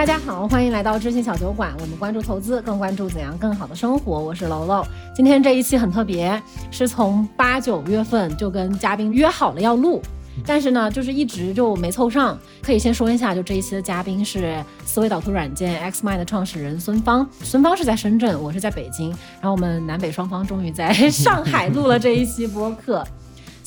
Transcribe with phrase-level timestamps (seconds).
[0.00, 1.74] 大家好，欢迎来到知行小酒馆。
[1.78, 4.18] 我们关注投资，更关注怎样更好的生活。
[4.18, 4.82] 我是楼楼。
[5.14, 10.00] 今天这一期很特别，是从八九月份就跟嘉宾约好了要录，
[10.46, 12.38] 但是呢，就是一直就没凑上。
[12.62, 17.28] 可以先说一下，就这一期的嘉宾是思维导图软件 XMind 的创始人孙芳。
[17.42, 23.06] 孙芳是在深圳，我是在北京，然后我们南北双方终于在 上海录了这一期播客。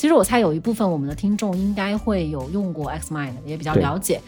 [0.03, 4.19] 其实我猜有一部分我们的听众应该会有用过 XMind，也比较了解。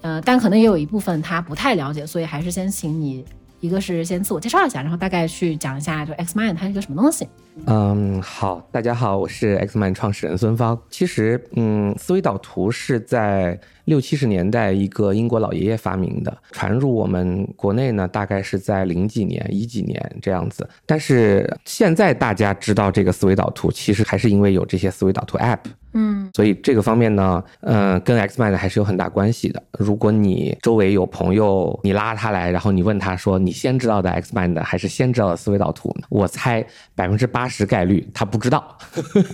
[0.00, 3.24] 呃，但可能也有一部分他不太了解，所以还是先请你，
[3.58, 7.26] 一个是先自我介绍一下，然后大概去讲一下，就 XMind 它是一个什么东西。
[7.66, 10.80] 嗯，好，大家好，我是 XMind 创始人孙芳。
[10.90, 20.68] 其实，嗯，思维导图是在六七十年代一个英国老爷爷发明的，传入我们国内呢，大概是在零几年、一几年这样子。
[20.84, 25.60] 但是现在大家知道这个思维导图，其实还是因为有这些思维导图 App。
[25.98, 29.62] 嗯，所以这个方面呢，嗯，跟 XMind 还是有很大关系的。
[29.78, 35.90] 如果你周围有朋友，你拉他来，然后你问他说，你先知道的 XMind 还是先知道的思维导图？
[36.10, 36.62] 我猜
[36.94, 38.76] 百分之八十概率他不知道。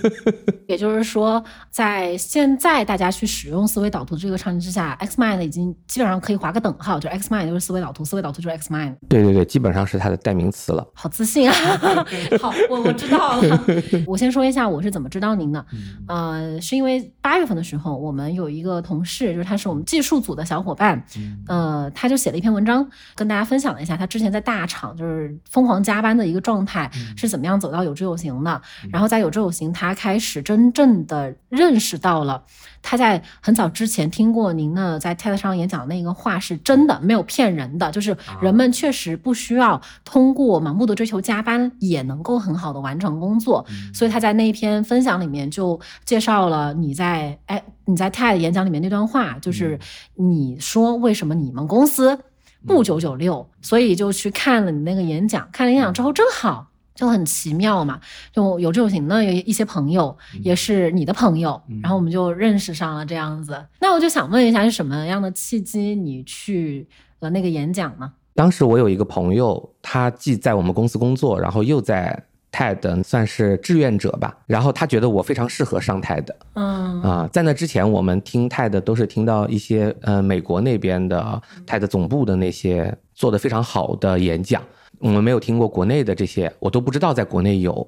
[0.68, 8.96] 也就是说，在现在大家去使用思维导图这个场景之下，XMind 已经基本上可以划个等号，就 XMind 就是思维导图，思维导图就是 XMind。
[9.08, 10.86] 对对对，基本上是它的代名词了。
[10.94, 11.54] 好自信啊！
[12.40, 13.64] 好，我我知道了。
[14.06, 15.64] 我先说一下我是怎么知道您的，
[16.08, 16.60] 呃。
[16.60, 21.04] 是因为八月份的时候，我们有一个同事，就是他是我们技术组的小伙伴，
[21.46, 28.62] 呃，他就写了一篇文章，跟大家分享了一下他之前在大厂就是疯狂加班的一个状态是怎么样走到有志有行的。
[28.90, 32.42] 然后在有志有行，他开始真正的认识到了
[32.82, 43.64] 他在很早之前听过您呢在 TED 上演讲那个话是真的，没有骗人的，就是人们确实不需要通过盲目的追求加班也能够很好的完成工作。
[43.94, 46.42] 所以他在那一篇分享里面就介绍。
[46.42, 49.78] 了你在哎你在 TED 演讲里面那段话，就是
[50.16, 52.18] 你说为什么你们公司
[52.66, 55.48] 不九九六，所以就去看了你那个演讲。
[55.52, 58.00] 看了演讲之后，正好就很奇妙嘛，
[58.32, 63.64] 就有这种型的有一些朋友也是你的朋友，然后我们就认识上了这样子。
[63.80, 66.86] 那我就想问一下，是什么样的契机你去
[67.20, 68.12] 了那个演讲呢？
[68.34, 72.24] 当时我有一个朋友，他既在我们公司工作，然后又在。
[72.54, 76.26] TED 算是志愿者吧，然后他觉得我非常适合上 TED。
[76.52, 84.62] 嗯啊，在那之前我们听 TED 都是听到一些呃美国那边的 TED 总部的那些做的非常好的演讲，
[85.02, 87.86] 我们没有听过国内的这些，我都不知道在国内有，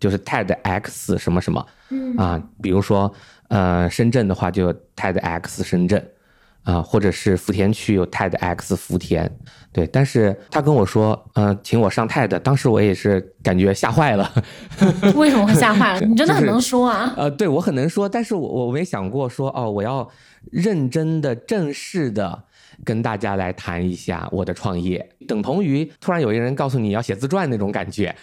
[0.00, 1.64] 就是 TEDx 什么什么。
[1.90, 3.12] 嗯啊，比如说
[3.48, 6.04] 呃深圳的话就 TEDx 深圳。
[6.64, 9.30] 啊，或者是福田区有 TEDx 福田，
[9.70, 14.32] 对，但是他跟我说，嗯，请我上 TED，当时我也是感觉吓坏了。
[15.14, 16.00] 为什么会吓坏了？
[16.08, 17.12] 你真的很能说啊。
[17.18, 20.08] 呃，对我很能说，但是我我没想过说，哦，我要
[20.50, 22.44] 认真的、正式的
[22.82, 28.14] 跟大家来谈一下我的创业，等同于突然有一个人告诉你要写自传那种感觉。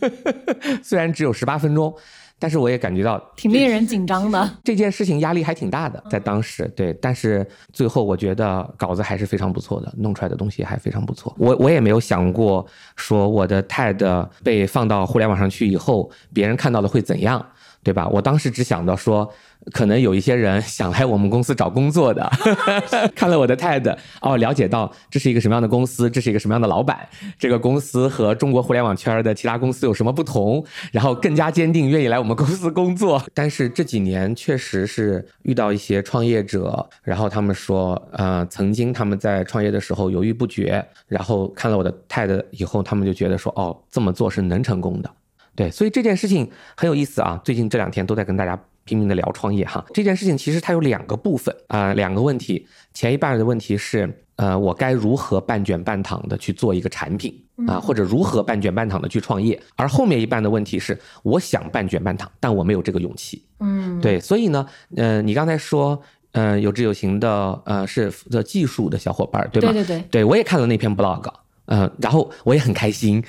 [0.82, 1.94] 虽然只有十八分钟。
[2.40, 11.34] 但是我也感觉到挺令人紧张的，这件事情压力还挺大的，在当时对，但是最后我觉得稿子还是非常不错的，弄出来的东西还非常不错。
[11.36, 17.44] 我我也没有想过说我的 TED 被放到互联网上去以后，别人看到了会怎样。
[17.88, 18.06] 对吧？
[18.08, 19.26] 我当时只想到说，
[19.72, 22.30] 可能有一些人想来我们公司找工作的，
[23.16, 30.62] 看了我的 TED，哦，了解到这是一个什么样的公司，这是一个什么样的老板，这个公司和中国互联网圈的其他公司有什么不同，
[30.92, 33.22] 然后更加坚定愿意来我们公司工作。
[33.32, 45.10] 但是这几年确实是遇到一些创业者，然后他们说，呃，曾经他们在创业的时候犹豫不决，然后看了我的 TED 以后，他们就觉得说，哦，这么做是能成功的。
[45.58, 47.40] 对，所以这件事情很有意思啊！
[47.44, 49.84] 最近这两天都在跟大家拼命的聊创业哈。
[49.92, 52.64] 这件事情其实它有两个部分啊，两个问题。
[52.94, 57.36] 前一半的问题是，呃，我该如何半卷半躺的去做一个产品
[57.66, 59.60] 啊，或者如何半卷半躺的去创业？
[59.74, 63.44] 而后面一半的问题是，我想半卷半躺，但我没有这个勇气。
[63.58, 66.00] 嗯，对，所以呢，呃，你刚才说，
[66.30, 69.72] 呃，有志有行的，呃，是负责技术的小伙伴，对吧？
[69.72, 71.28] 对对对，对我也看了那篇 blog。
[71.70, 73.22] 嗯，然后我也很开心，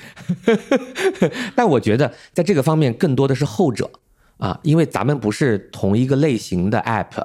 [1.54, 3.90] 但我觉得在这个方面更多的是后者
[4.38, 7.22] 啊，因为咱们不是同一个类型的 app，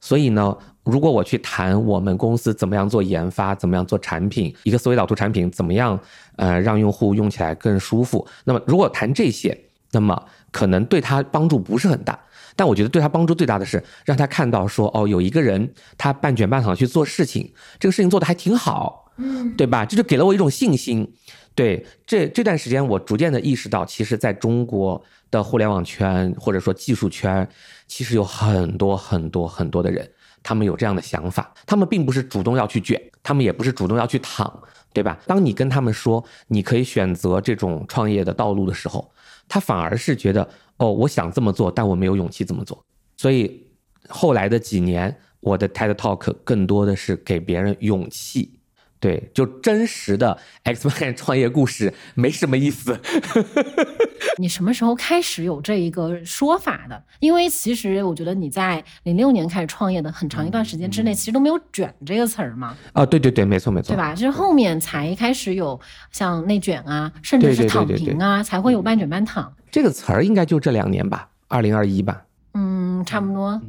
[0.00, 5.96] 所以呢，如果我去谈我们公司怎么样做研发，怎么样做产品，一个思维导图产品怎么样
[6.34, 9.56] 呃让用户用起来更舒服，那么如果谈这些，
[9.92, 10.20] 那么
[10.50, 12.18] 可能对他帮助不是很大，
[12.56, 19.04] 但我觉得对他帮助最大的是让他看到说哦，有一个人他半卷半躺去做事情，这个事情做的还挺好。
[19.56, 19.84] 对吧？
[19.84, 21.12] 这就给了我一种信心。
[21.54, 27.48] 对，这这段时间我逐渐的意识到，其实在中国的互联网圈或者说技术圈，
[27.88, 30.08] 其实有很多很多很多的人。
[30.40, 34.62] 他们有这样的想法，他们并不是主动要去卷，他们也不是主动要去躺，
[34.92, 35.18] 对吧？
[35.26, 39.10] 当你跟他们说你可以选择这种创业的道路的时候，
[39.48, 42.82] 他反而是觉得哦，我想这么做，但我没有勇气这么做。
[43.16, 43.66] 所以
[44.08, 48.57] 后来的几年，我的 TED Talk 更多的是给别人勇气。
[49.00, 52.98] 对，就真实的 X Man 创业故事没什么意思。
[54.38, 57.00] 你什么时候开始有这一个说法的？
[57.20, 62.76] 因为其实我觉得你在零六年开始创业的很长一段时间之内，其实都没有“卷”这个词儿嘛。
[62.92, 64.14] 啊，对对对，没错没错，对吧？
[64.14, 65.78] 就是后面才开始有
[66.10, 72.22] 像内卷啊，甚至是躺平啊，才会有半卷半躺这个词儿，应该就这两年吧，二零二一吧。
[72.54, 73.60] 嗯，差不多。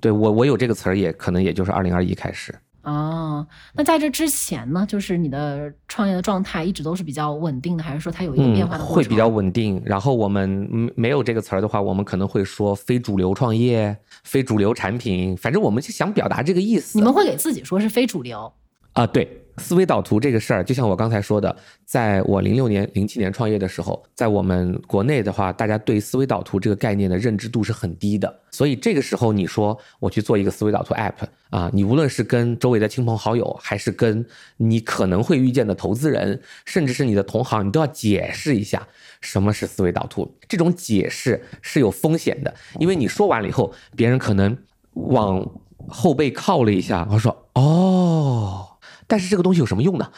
[0.00, 2.54] 对我，我有这个词儿，也可能也就是二零二一开始。
[2.82, 9.82] 哦，那在这之前呢，就是你的创业的状态一直都是比较稳定的，还是说它有一个变化的会比较稳定。
[9.84, 16.98] 然后我们没有这个词儿的话，我们可能会说非主流创业、非主流产品，反正我们就想表达这个意思。
[16.98, 18.52] 你们会给自己说是非主流
[18.92, 19.06] 啊？
[19.06, 19.44] 对。
[19.58, 28.34] 思维导图这个事儿，就像我刚才说的，在我零六年、零七年创业的时候，在我们国内的话，大家对思维导图这个概念的认知度是很低的。
[28.50, 31.12] 所以这个时候，你说我去做一个思维导图 app
[31.50, 34.24] 啊，你无论是跟周围的亲朋好友，还是跟
[34.56, 38.86] 你可能会遇见的投资人，甚至是你的同行，你都要解释一下
[39.20, 40.30] 什么是思维导图。
[40.48, 44.56] 这种解释是有风险的，因为你说完了以后，别人可能
[44.94, 45.46] 往
[45.88, 48.67] 后背靠了一下，他说：“哦。”
[49.08, 50.08] 但是这个东西有什么用呢？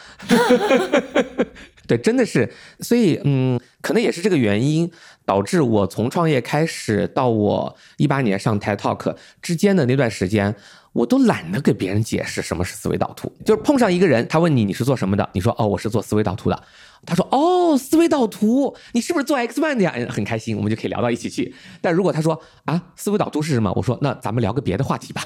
[1.87, 4.91] 对，真的是，所以嗯，可能也是这个原因
[5.25, 10.55] 导致我从创业开始到我一八年上 TED Talk 之间的那段时间。
[10.93, 16.63] 我都懒得给别人解释什么是思维导图，就是碰上一个人，他问你你是做什么的，你说哦我是做思维导图的，
[17.05, 19.93] 他说哦思维导图，你是不是做 X One 的呀？
[20.09, 21.55] 很开心，我们就可以聊到一起去。
[21.79, 25.23] 但如果他说啊思维导图是什么，我说那咱们聊个别的话题吧。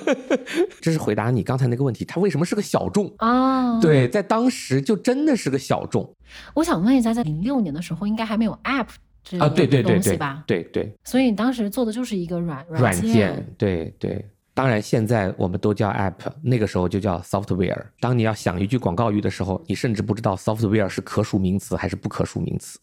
[0.80, 3.78] 这是回答你刚才那个问题，它为什么是个小众啊？
[3.80, 6.10] 对，在当时就真的是个小众。
[6.54, 8.86] 我想问一下，在零六年的时候，应该还没有 App
[9.22, 9.48] 这啊？
[9.50, 10.44] 对对对对吧？
[10.46, 10.90] 对对。
[11.04, 14.24] 所以你当时做的就是一个软软件，对对。
[14.58, 17.80] 当然，现在我们都叫 app，那个时候就叫 software。
[18.00, 22.76] 当你要想一句广告语的时候，你甚至不知道 software 是可数名词还是不可数名词。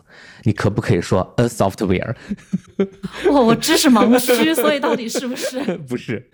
[0.43, 2.15] 你可不可以说 a software？
[3.29, 5.59] 哇，我知识盲区，所以到底是不是？
[5.85, 6.31] 不是，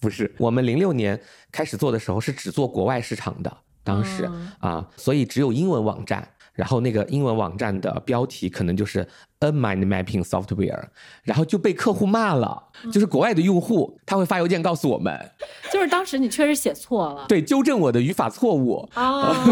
[0.00, 0.34] 不是。
[0.38, 1.20] 我们零六年
[1.52, 4.28] 开始做的时候是只做国外市场的，当时
[4.58, 6.28] 啊，所以只有英文网站。
[6.52, 9.06] 然后那个英文网站的标题可能就是
[9.40, 10.82] a mind mapping software，
[11.22, 12.62] 然后就被客户骂了，
[12.92, 15.18] 就是国外的用户他会发邮件告诉我们，
[15.72, 19.34] 就是当时你确实写错了，对，纠正我的语法错误啊。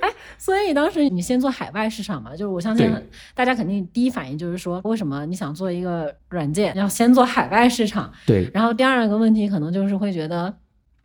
[0.00, 0.08] 哎，
[0.38, 2.90] 所以当时你先做海外市场嘛，就是我相信
[3.34, 8.10] 大家肯定第一反应就是说，为什么你想做一个软件要先做海外市场？
[8.26, 8.48] 对。
[8.54, 10.54] 然后第二个问题可能就是会觉得。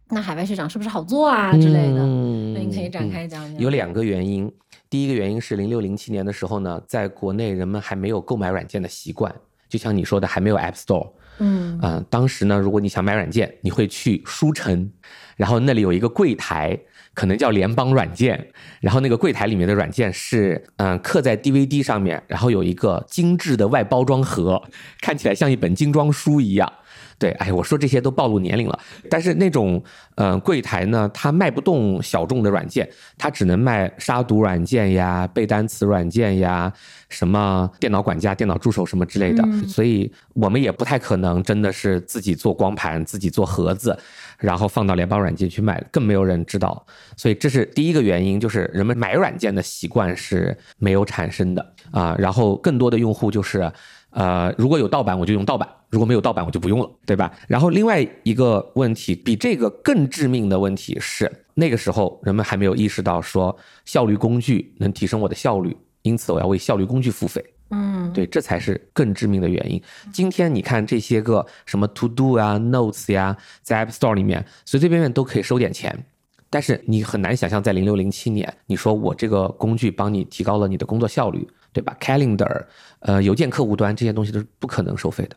[0.10, 2.02] 那海外市场是不是好做啊之类的？
[2.02, 3.60] 嗯那你可以展开讲讲。
[3.60, 4.52] 有两个原因，
[4.90, 9.34] 第一个原因是零六零七年的时候呢，在国内人们还没有购买软件的习惯，
[9.68, 11.12] 就像你说的，还没有 App Store。
[11.40, 14.90] 嗯嗯，当时呢，如果你想买软件，你会去书城，
[15.36, 16.80] 然后那里有一个柜台，
[17.14, 24.64] 可能叫联邦软件，然后那个柜台里面的软件是嗯刻在 DVD 上面，然后有一个精致的外包装盒，
[25.02, 26.72] 看起来像一本精装书一样。
[27.18, 28.80] 对，哎，我说这些都暴露年龄了。
[29.10, 29.82] 但是那种，
[30.16, 36.72] 呃，柜台呢，它卖不动小众的软件，它只能卖杀毒软件呀、背单词软件呀、
[37.08, 39.44] 什么电脑管家、电脑助手什么之类的。
[39.66, 43.98] 所以我们也不太可能真的是自己做光盘、自己做盒子，
[44.38, 46.86] 然后放到联邦软件去卖，更没有人知道。
[47.16, 52.14] 所以这是第一个原因，就是人们买软件的习惯是没有产生的啊。
[52.20, 53.72] 然后更多的用户就是。
[54.16, 57.30] 呃，如果有盗版我就用盗版，如果没有盗版我就不用了，对吧？
[57.50, 63.54] 然后另外一个问题，比这个更致命的问题是，那个时候人们还没有意识到说
[63.84, 67.44] 效率工具能提升我的效率，因此我要为效率工具付费。
[67.72, 69.82] 嗯，对，这才是更致命的原因。
[70.14, 76.06] 今天你看这些个什么 To Do 啊、Notes 呀，在 App Store 里面随随便便都可以收点钱，
[76.50, 81.46] 但是你很难想象在零六零七年，你说我这个工具帮你提高了你的工作效率。
[81.76, 82.64] 对吧？Calendar，
[83.00, 85.36] 呃，邮件客户端这些东西都是不可能收费的。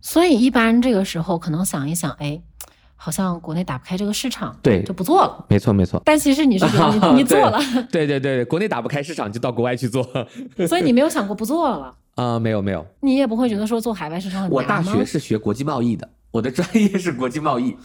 [0.00, 2.40] 所以一般这个时候可能想一想，哎，
[2.94, 5.44] 好像国内打不开这个市场，对，就不做了。
[5.48, 6.00] 没错，没错。
[6.04, 7.58] 但其实你是你 你做了，
[7.90, 10.08] 对对对，国内打不开市场就到国外去做。
[10.68, 11.92] 所以你没有想过不做了？
[12.14, 12.86] 啊，没有没有。
[13.00, 17.76] 你也不会觉得说做海外市场很难我大学是学国际贸易的，我的专业是国际贸易。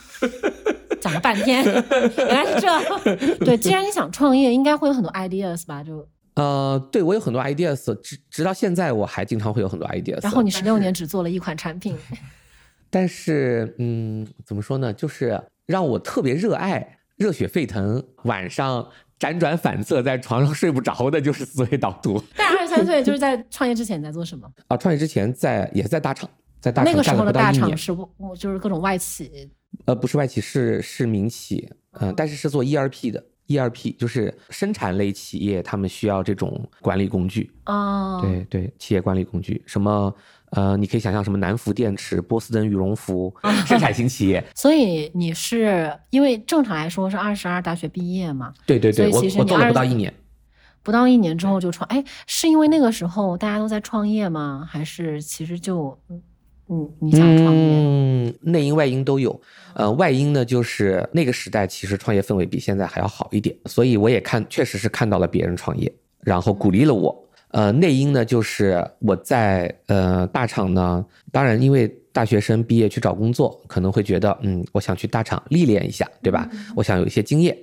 [1.02, 3.36] 讲了半天，原来是这。
[3.46, 5.84] 对，既然你想创业，应该会有很多 ideas 吧？
[5.84, 6.08] 就。
[6.38, 10.22] 呃，对我有很多 ideas，直直到现在我还经常会有很多 ideas。
[10.22, 11.98] 然后你十六年只做了一款产品，
[12.92, 14.94] 但是嗯，怎么说呢？
[14.94, 18.88] 就是让我特别热爱、热血沸腾，晚上
[19.20, 22.24] 辗转反侧在床上睡不着的，就是思维导图。
[22.36, 24.48] 但二十三岁就是在创业之前你在做什么？
[24.70, 26.30] 啊，创业之前在也是在大厂，
[26.62, 27.76] 在大厂那个时候的大厂。
[27.76, 29.50] 是不就是各种外企
[29.86, 31.68] 呃，不是外企，是是民企，
[32.00, 33.24] 嗯、但是是做 ERP 的。
[33.48, 37.52] ERP 就是生产类企业，他们需要这种管理工具。
[37.66, 40.14] 哦，对对，企业管理工具，什么
[40.52, 43.34] 呃，你可以想象什么南孚电池、波司登羽绒服，
[43.66, 44.44] 生产型企业。
[44.56, 50.14] 所以你是因为正常来说是二十二大学毕业嘛，对对对，我我做了不到一年。
[50.84, 54.66] 不到一年之后就创，哎，是因为那个时候大家都在创业吗？
[54.70, 55.98] 还是其实就
[56.70, 57.62] 嗯嗯你想创业？
[57.62, 59.40] 嗯，内因外因都有。
[59.74, 67.24] 呃，外因呢，就是那个时代其实创业氛围比现在还要好一点，所以我也看，确实是看到了别人创业，然后鼓励了我。
[67.52, 76.50] 呃，内因呢，就是我在呃大厂呢，当然因为大学生毕业去找工作，可能会觉得，嗯，我想去大厂历练一下，对吧？
[76.76, 77.56] 我想有一些经验，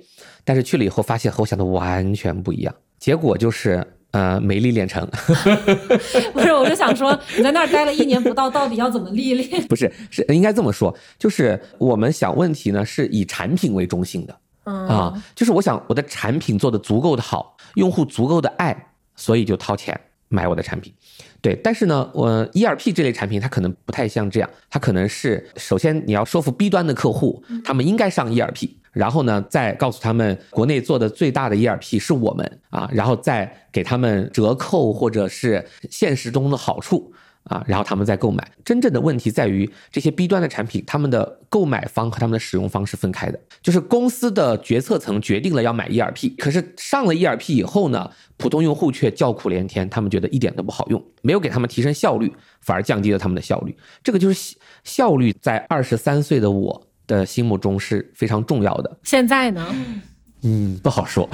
[0.43, 3.85] 但是去了以后发现和我想的完全不一样，结果就是
[4.15, 5.05] 呃没历练成。
[6.31, 9.61] 不是，我就想说你在那儿待了一年不到， 到底要怎么历练？
[9.67, 18.75] 不是，是应该这么说，就是我们想问题呢是以产品为中心的嗯啊，就是我想我的产品做的足够的好，用户足够的爱，
[19.17, 20.93] 所以就掏钱买我的产品。
[21.41, 37.13] 对，但是呢，我 ERP 这类产品它可能不太像这样，它可能是首先你要说服 B 端的客户，他们应该上 ERP，然后呢再告诉他们国内做的最大的 ERP 是我们啊，然后再给他们折扣或者是现实中的好处。
[37.45, 38.43] 啊，然后他们再购买。
[38.63, 43.39] 真正的问题在于这些 B 端的产品，他们的购买方和他们的使用方是分开的。
[43.61, 53.77] 就是公司的决策层决定了要买 ERP，可是上了 ERP 以后呢，普通用户却叫苦连天，他们觉得一点都不好用，没有给他们提升效率，反而降低了他们的效率。
[54.03, 58.97] 这个就是效率，在二十三岁的我的心目中是非常重要的。
[59.03, 59.75] 现在呢？
[60.47, 61.27] 嗯，不好说。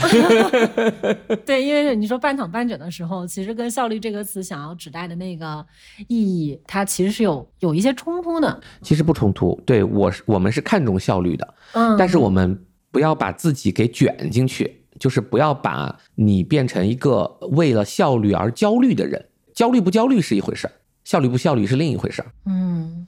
[1.45, 5.65] 对，因为你说半躺半枕的时候，其实跟效率这个词想要指代的那个
[6.07, 8.61] 意义，它其实是有有一些冲突的。
[8.81, 12.57] 其实不冲突，对我是我们是看重效率的，嗯，但是我们
[12.89, 19.25] 不要把自己给卷进去，就是不要把你变成一个为了效率而焦虑的人。
[19.53, 20.71] 焦虑不焦虑是一回事儿，
[21.03, 22.31] 效率不效率是另一回事儿。
[22.45, 23.05] 嗯，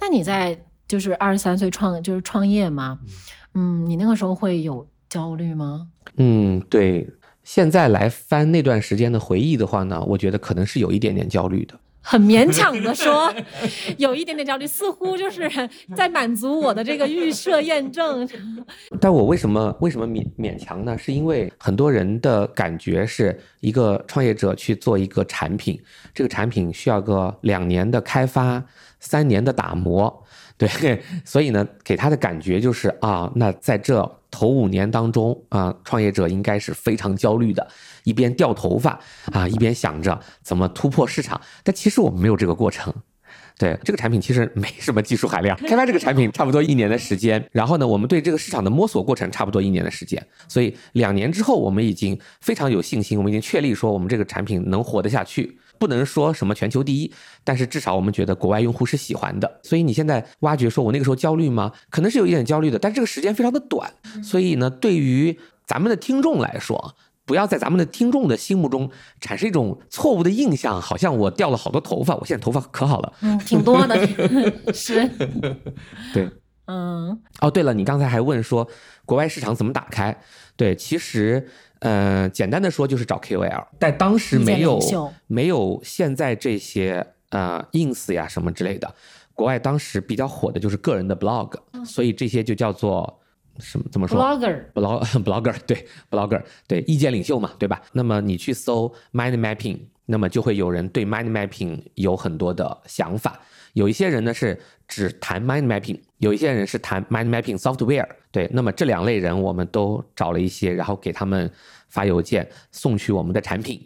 [0.00, 0.56] 那你在
[0.94, 3.00] 就是二十三岁创就是创业嘛，
[3.54, 5.88] 嗯，你那个时候会有焦虑吗？
[6.18, 7.04] 嗯，对。
[7.42, 11.74] 现在来翻那段时间的回忆的话呢，我觉得可能是有一点点焦虑的。
[12.00, 13.34] 很勉强的说，
[13.98, 15.50] 有一点点焦虑，似乎就是
[15.96, 18.28] 在满足我的这个预设验证。
[19.00, 20.96] 但我为什么为什么勉勉强呢？
[20.96, 25.80] 是因为很多人的感觉是一个创业者去做一个产品，
[26.14, 28.62] 这个产品需要个两年的开发，
[29.00, 30.23] 三年的打磨，
[30.80, 37.66] 对， 所以呢，给他的感觉就是啊，那在这头五年当中啊，创业者应该是非常焦虑的，
[38.04, 38.98] 一边掉头发
[39.32, 41.40] 啊，一边想着怎么突破市场。
[41.62, 42.92] 但其实我们没有这个过程。
[43.56, 57.12] 对这个产品其实没什么技术含量，开发这个产品差不多一年的时间，然后呢，我们对这个市场的摸索过程差不多一年的时间，所以两年之后，我们已经非常有信心，我们已经确立说我们这个产品能活得下去，不能说什么全球第一，
[57.42, 59.60] 但是至少我们觉得国外用户是喜欢的。
[59.62, 61.72] 所以你现在挖掘说我那个时候焦虑吗？
[61.90, 66.94] 可能是有一点焦虑的，但是这个时间非常的短，所以呢，对于咱们的听众来说。
[67.26, 73.10] 不要在咱们的听众的心目中产生一种错误的印象，好像我掉了好多头发，我现在头发可好了。
[73.22, 74.06] 嗯，挺多的，
[74.74, 75.08] 是，
[76.12, 76.28] 对，
[76.66, 78.68] 嗯哦，对了，你刚才还问说
[79.06, 80.14] 国外市场怎么打开？
[80.54, 81.48] 对，其实
[81.84, 84.80] 呃，简单的说就是找 KOL，但当时没有
[85.26, 88.94] 没有现在这些呃 ins 呀什么之类的，
[89.34, 91.52] 国外当时比较火的就是个人的 blog，
[91.84, 93.20] 所以这些就叫做
[93.58, 97.82] 什么怎么说？，blogger，blog blogger 对 blogger 对意见领袖嘛，对吧？
[97.92, 103.38] 那么你去搜 mind mapping，那么就会有人对 mind mapping 有很多的想法。
[103.74, 108.08] 有一些人呢是只谈 mind mapping，有一些人是谈 mind mapping software。
[108.30, 111.50] 对，那么这两类人我们都找了一些，然后给他们
[111.94, 113.80] 发邮件送去我们的产品。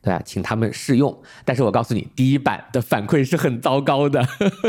[0.00, 0.22] 对吧？
[0.24, 4.26] 请他们试用，但是我告诉你，第一版的反馈是很糟糕的，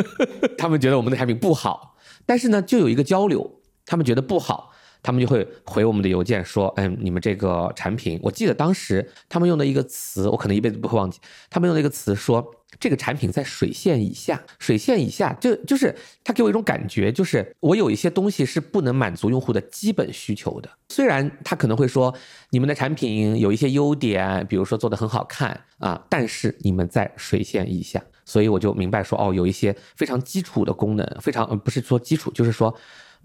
[0.60, 4.74] 他们觉得我们的产品不好，但是呢，就有一个交流，他们觉得不好，
[5.06, 12.44] 他们就会回我们的邮件说，嗯，你们这个产品，我记得当时他们用的一个词，我可能一辈子不会忘记，他们用的一个词说，
[12.80, 20.70] 这个产品在水线以下，水线以下，就就是他给我一种感觉，就是我有一些东西是不能满足用户的基本需求的。
[20.90, 22.12] 虽然他可能会说，
[22.50, 28.02] 你们的产品有一些优点，比如说做的很好看啊，但是你们在水线以下。
[28.28, 32.74] 所以我就明白说，哦，有一些非常基础的功能，非常呃不是说基础，就是说，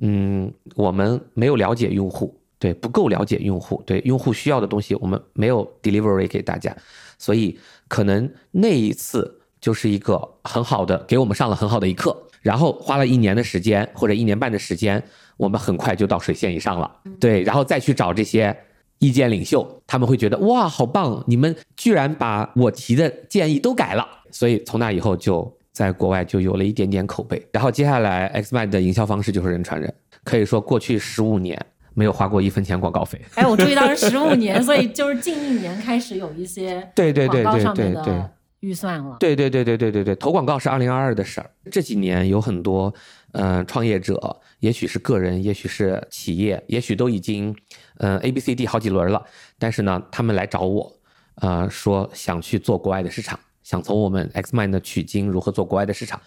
[0.01, 6.77] 嗯，我们没有了解用户，对，不够了解用户，对，用户需要的东西我们没有 delivery 给大家，
[7.19, 15.03] 所以可能那一次就是一个很好的给我们上了很好的一课，然后花了一年的时间或者一年半的时间，
[15.37, 18.57] 我们很快就到水线以上了，对，然后再去找这些。
[19.03, 21.25] 意见领袖他们会觉得哇，好棒！
[21.27, 27.45] 你们居然把我提的建议都改了，所以从那以后就在国外就有了一点点口碑。
[27.53, 29.93] 然后接下来，Xmind 的营销方式就是人传人，
[30.25, 31.59] 可以说过去十五年
[31.95, 33.21] 没有花过一分钱广告费。
[33.35, 38.23] 哎，我注意到是十五年，所以就是近一年开始有一些 对对对对对对
[38.61, 39.17] 预算了。
[39.19, 41.51] 对对对对对对对，投广告是二零二二的事儿。
[41.71, 42.93] 这几年有很多
[43.33, 47.57] 嗯创业者，也许是个人，也许是企业，也许都已经。
[48.03, 49.23] 嗯，A、B、C、D 好几轮了，
[49.59, 50.91] 但是呢，他们来找我，
[51.35, 56.21] 呃，说想去做国外的市场，想从我们 Xmind 取经，如何做国外的市场。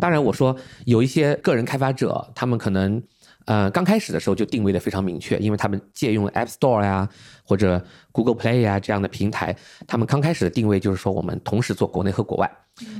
[0.00, 3.02] 当然，我说有一些个人开发者，他们可能，
[3.46, 7.08] 呃，刚开始的时候就定位的非常明确，因为他们借用了 App Store 呀
[7.44, 12.50] 或者 Google Play 呀这样的平台，他们刚开始的定位就是说我们同时做国内和国外。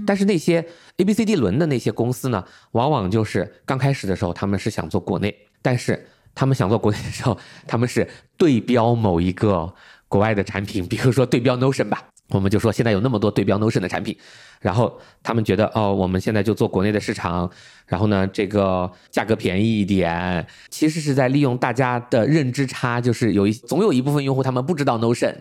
[0.06, 0.64] 但是那些
[0.96, 6.08] A、B、C、D 轮的那些公司呢，往往就是刚开始的时候他们是想做国内，但是。
[6.34, 9.74] 他们想做国内的时候，他们是对标某一个
[10.06, 14.16] 国外的产品，比如说对标 Notion 吧，我们就说现在有那么多对标 Notion 的产品，
[14.60, 17.50] 然后他们觉得哦，我们现在就做国内的市场，
[17.86, 25.34] 然后呢，这个价格便宜一点，其实是在利用大家的认知差，就是有一总有一部分用户他们不知道 Notion，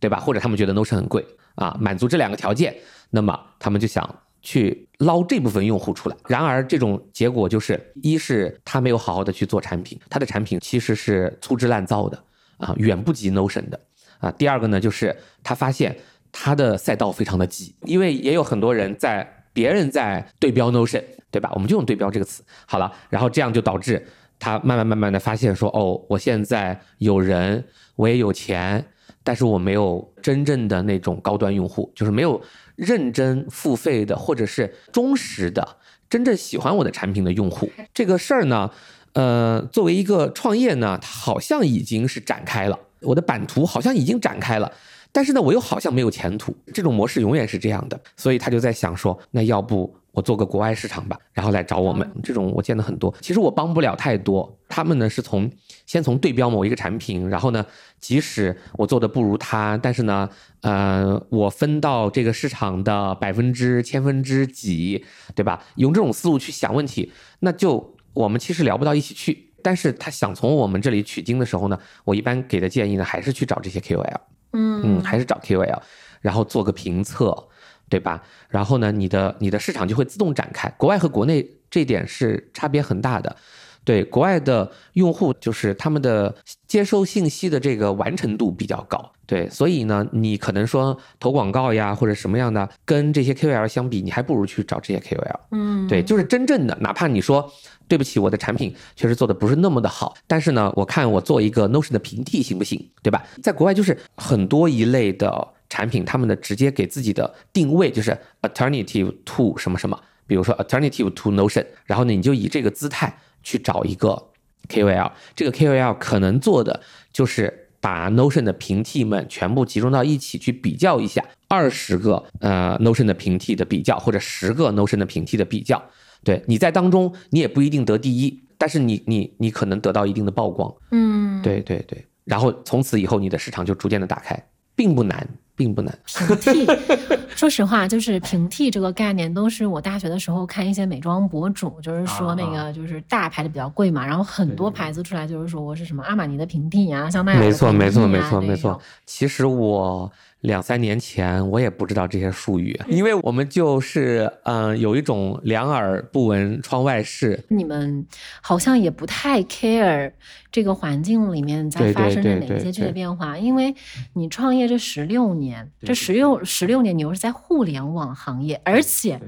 [0.00, 0.18] 对吧？
[0.20, 1.24] 或者他们觉得 Notion 很贵
[1.54, 2.74] 啊，满足这两个条件，
[3.10, 4.18] 那么他们就想。
[4.46, 12.22] 去捞这部分用户出来，然而这种结果就是，一是他没有好好的去做产品，他的产品其实是粗制滥造的
[12.58, 13.80] 啊，远不及 Notion 的
[14.18, 14.30] 啊。
[14.32, 15.96] 第二个呢，就是他发现
[16.36, 21.48] 他的赛道非常的挤，因为也有很多人在别人在对标 Notion，对吧？
[21.54, 24.04] 我们就用对标这个词好了，然后这样就导致
[24.40, 28.84] 他慢慢慢慢的发现说，哦，我现在有人，我也有钱，
[29.22, 32.42] 但是我没有真正的那种高端用户，就是没有。
[32.76, 35.76] 认真付费的，或者是忠实的、
[36.10, 38.68] 真正喜欢我的产品的用户，这个事儿呢，
[39.12, 44.72] 呃，作为一个创业呢，它好像已经是展开了，我的版图好像已经展开了，
[45.14, 46.52] 但是呢，我又好像没有前途。
[46.74, 49.94] 这种模式永远是这样的，所以他就在想说，那要不？
[50.10, 52.08] 我做个国外市场吧，然后来找我们。
[52.22, 53.12] 这种我见的很多。
[53.20, 54.58] 其实我帮不了太多。
[54.68, 55.50] 他们呢是从
[55.86, 57.64] 先从对标某一个产品，然后呢，
[58.00, 60.28] 即使我做的不如他，但是呢，
[60.62, 65.64] 呃，我分到这个市场的百分之千分之几，对吧？
[65.76, 69.52] 用这种思路去想问题，那就我们其实聊不到一起去。
[69.62, 74.20] 但是他想从我们这里取经的时候呢，我一般给的建议呢，还是去找这些 KOL，
[74.54, 75.78] 嗯，还是找 QL，
[76.22, 77.48] 然后做个评测。
[77.86, 78.22] 对吧？
[78.48, 80.70] 然后呢，你的你的市场就会自动展开。
[80.78, 83.36] 国外和国内这点是差别很大的。
[83.84, 86.34] 对，国外的用户就是他们的
[86.66, 89.12] 接收信息的这个完成度比较高。
[89.26, 95.40] 对，所以呢，你可能说投广告呀或者什么样的，跟这些 KOL 相比，你还不如去找这些 KOL。
[95.52, 97.50] 嗯，对，就是真正的，哪怕你说
[97.86, 102.90] 对不起，我的产品确实做的不是那么的好，但是呢，我看我做一个 Notion 的平替行不行？
[103.02, 103.22] 对吧？
[103.42, 105.48] 在国外就是很多一类的。
[105.70, 114.30] 产品他们的直接给自己的定位就是 alternative to 什么什么，比如说 alternative to Notion，然后呢你就以这个姿态去找一个
[114.68, 116.80] KOL，这个 KOL 可能做的
[117.12, 125.80] 就是把 Notion 的平替们全部集中到一起去比较一下，二十个呃 Notion 的平替的比较，或者十个 Notion 的平替的比较，
[126.24, 135.28] 对你在当中你也不一定得第一，但是你你你可能得到一定的曝光，嗯，对对对，然后从此以后你的市场就逐渐的打开，并不难。
[135.56, 135.96] 并不难。
[136.04, 136.66] 平替，
[137.36, 148.80] 说实话，就是平替这个概念，都是我大学的时候看一些美妆博主，就是说那个就是大牌的比较贵嘛，然后很多牌子出来就是说我是什么阿玛尼的平替啊，香奈儿没错没错没错没错。
[149.06, 150.10] 其实我。
[150.44, 157.42] 两三年前，我也不知道这些术语，因为我们就是嗯，有一种两耳不闻窗外事。
[157.48, 158.06] 你们
[158.42, 160.12] 好像也不太 care
[160.52, 163.74] 这个环境里面在发生着哪些剧烈变化，因为
[164.12, 169.18] 你创业这十六年，这十六十六年你又是在互联网行业，而且。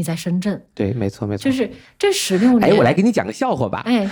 [0.00, 2.72] 你在深圳，对，没错，没错，就是这十六年。
[2.72, 3.82] 哎，我来给你讲个笑话吧。
[3.84, 4.10] 哎，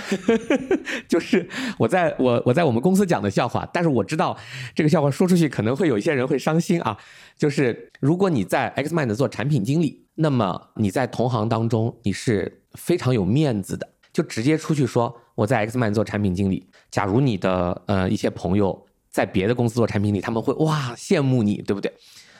[1.09, 1.49] 就是
[1.79, 4.37] 我在我我在我们公司讲的笑话，但是我知道
[4.75, 6.95] 这个笑话说出去可能会有一些人会伤心啊。
[7.35, 16.69] 就是如果你在 Xmind 做产品经理，那么你在同行当中你是非常有面子的，就直接出去说我在 Xmind 做产品经理。
[16.91, 21.91] 假如你的呃一些朋友在别的公司做产品经理，他们会哇羡慕你，对不对？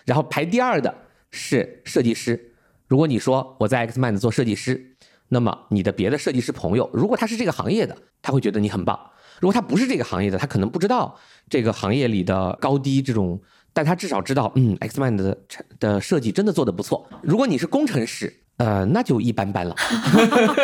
[0.05, 0.93] 然后排第二的
[1.31, 2.45] 是设计师。
[2.89, 4.95] 如果你说我在 Xmind 做设计师，
[5.27, 8.97] 那么你的别的设计师朋友，如果他是这个行业的，他会觉得你很棒；
[9.39, 11.15] 如果他不是这个行业的，他可能不知道
[11.47, 13.39] 这个行业里的高低这种，
[13.73, 15.37] 但他至少知道，嗯，Xmind 的
[15.79, 17.07] 的设计真的做的不错。
[17.21, 19.75] 如果你是工程师，呃，那就一般般了。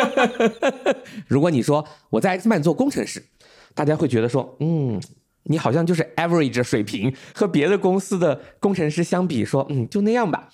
[1.28, 3.24] 如果你说我在 Xmind 做工程师，
[3.72, 5.00] 大家会觉得说，嗯，
[5.44, 10.48] 你好像就是 average 水平，和别的公司的工程师相比，说，嗯，就那样吧。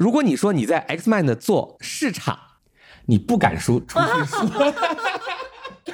[0.00, 2.38] 如果你说你在 Xmind 做市场，
[3.04, 4.40] 你不敢说出去说。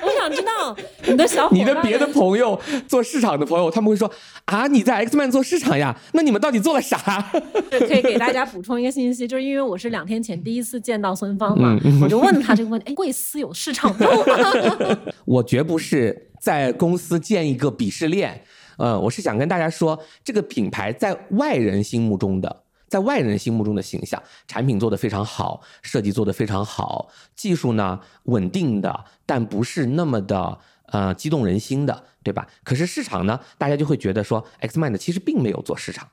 [0.01, 4.09] 我想知道你的小伙 你的别的朋友做市场的朋友，他们会说
[4.45, 5.99] 啊，你在 Xmind 做市场呀？
[6.13, 6.97] 那你们到底做了啥？
[7.71, 14.99] 可以给大家补充一个信息，就是因为我是两天前第一次见到孙芳嘛，我就问他这个问题：哎，贵司有市场部吗？
[15.27, 18.41] 我绝不是在公司建一个鄙视链，
[18.77, 22.63] 呃，我是想跟大家说，这个品牌在外人心目中的。
[22.89, 32.47] 在外人心目中的形象，产品做得非常好，设计做得非常好，技术呢稳定的，但不是那么的呃激动人心的，对吧？
[32.63, 36.09] 可是市场呢，大家就会觉得说，Xmind 其实并没有做市场，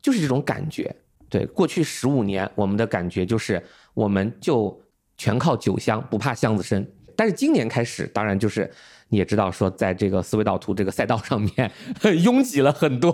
[0.00, 0.94] 就是这种感觉。
[1.28, 4.80] 对，过去十五年我们的感觉就是，我们就
[5.16, 6.92] 全靠酒香，不怕巷子深。
[7.16, 8.72] 但是今年开始，当然就是。
[9.12, 11.70] 你也知道，说在这个思维导图这个赛道上面，
[12.24, 13.12] 拥挤了很多，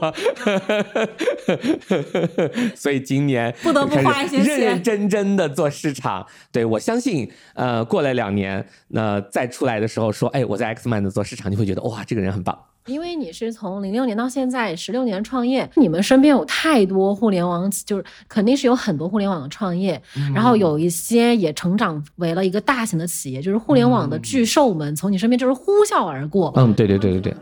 [2.77, 6.25] 所以今年不得不花一些认认真真的做市场。
[6.53, 12.57] 对我相信，呃，过了两年，那再出来的时候说，哎，我在 Xmind 做市场，你会觉得哇，这个人很棒。
[12.87, 20.01] 因为你是从零六年到现在十六年创业，你们身边有太多互联网，就是肯定是有很多互联网的创业，
[20.35, 26.53] 然后有一些也成长为了一个大型的企业，就是互联网的巨兽们从你身边就是呼啸而过。
[26.57, 27.35] 嗯，对对对对对。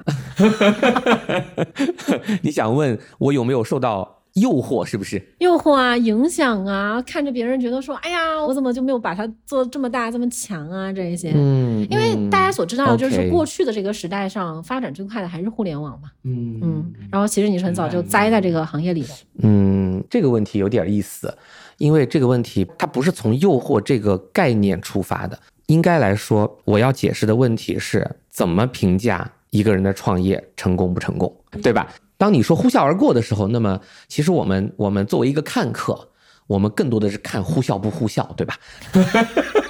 [2.42, 4.14] 你想问我有没有受到？
[4.36, 5.34] 诱惑是不是？
[5.38, 10.92] 诱惑啊，影响啊，看着别人觉得说，哎呀，我怎么就没有把它做这么大、这么强啊？
[10.92, 19.08] 这一些，嗯，因为大家所知道的就是过去的这个时代上发展最快的还是互联网嘛，嗯嗯，然后其实你是很早就栽在这个行业里的，
[19.42, 21.34] 嗯，这个问题有点意思，
[21.78, 31.88] 因为这个问题它不是从诱惑这个概念出发的，应该来说，我要解释的问题是怎么评价一个人的创业成功不成功，对吧？
[32.18, 36.10] 当你说呼啸而过的时候，那么其实我们我们作为一个看客，
[36.46, 38.58] 我们更多的是看呼啸不呼啸，对吧？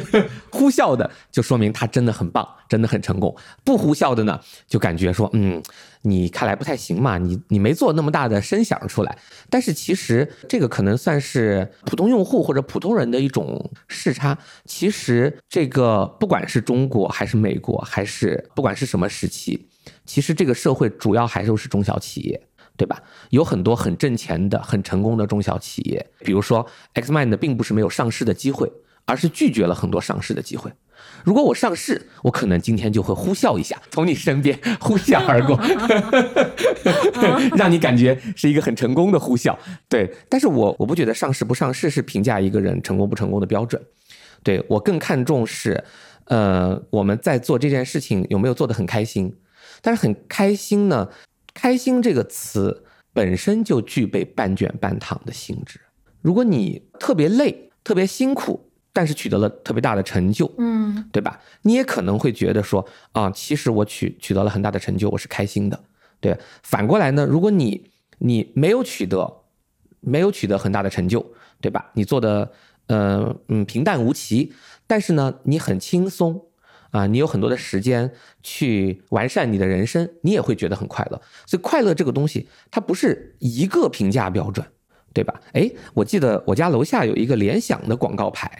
[0.50, 5.62] 呼啸的就说明他真的很棒，真的很成功；不呼啸的呢，就感觉说，嗯，
[6.02, 9.18] 你看来不太行嘛，你你没做那么大的声响出来。
[9.50, 14.36] 但是其实这个可能算是普通用户或者普通人的一种视差。
[14.64, 19.68] 其实这个不管是中国还是美国，还是不管是什么时期。
[20.04, 22.40] 其实这个社会主要还是都是中小企业，
[22.76, 23.02] 对吧？
[23.30, 26.04] 有很多很挣钱的、很成功的中小企业。
[26.20, 28.70] 比如说，Xmind 并不是没有上市的机会，
[29.04, 30.72] 而是拒绝了很多上市的机会。
[31.24, 35.58] 如果我上市，我可能今天就会呼啸一下，从你身边 呼啸而过，
[37.56, 39.56] 让你感觉是一个很成功的呼啸。
[39.88, 43.80] 对，但是我我不觉得上市不上市是评价一个人成功不成功的标准。
[44.42, 45.84] 对我更看重是，
[46.26, 49.36] 呃，我们在做这件事情有没有做得很开心。
[49.80, 51.08] 但是很开心呢，
[51.54, 55.80] 开心这个词本身就具备半卷半躺的性质。
[56.20, 61.40] 如果你特别累、特别辛苦，但是取得了特别大的成就，嗯，对吧？
[61.62, 65.84] 你也可能会觉得说啊，其实我取取得了很大的成就，我是开心的。
[66.20, 69.42] 对，反过来呢，如果你你没有取得，
[70.00, 71.90] 没有取得很大的成就，对吧？
[71.94, 72.52] 你做的
[72.86, 74.52] 呃嗯平淡无奇，
[74.86, 76.46] 但是呢，你很轻松。
[76.92, 81.18] 啊，你有很多的时间去完善你的人生，你也会觉得很快乐。
[81.46, 84.66] 所以快乐这个东西，它不是一个评价标准，
[85.12, 85.34] 对吧？
[85.52, 88.50] 哎，我记得我家楼下有一个联想的广告牌，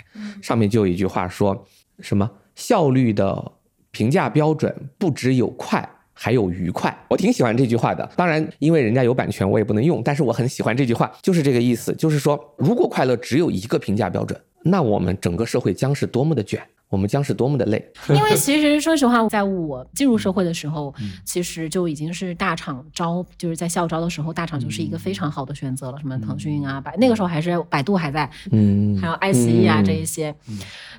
[0.43, 1.67] 上面就有一句话说
[2.01, 3.53] 什么效率的
[3.91, 6.97] 评价标准不只有快，还有愉快。
[7.09, 8.09] 我挺喜欢这句话的。
[8.17, 10.03] 当然，因为人家有版权，我也不能用。
[10.03, 16.61] 但是我很喜欢这句话，就是这个意思，就是说，如果快乐只有一个评价标准，那我们整个社会将是多么的卷。
[16.93, 25.99] 我们将是多么的累， 因为其实说实话，在我进入社会的时候，其实就已经是大厂招，就是在校招的时候，大厂就是一个非常好的选择了。
[25.99, 30.35] 什么腾讯啊，百那个时候还是百度还在，嗯，还有爱奇艺啊这一些。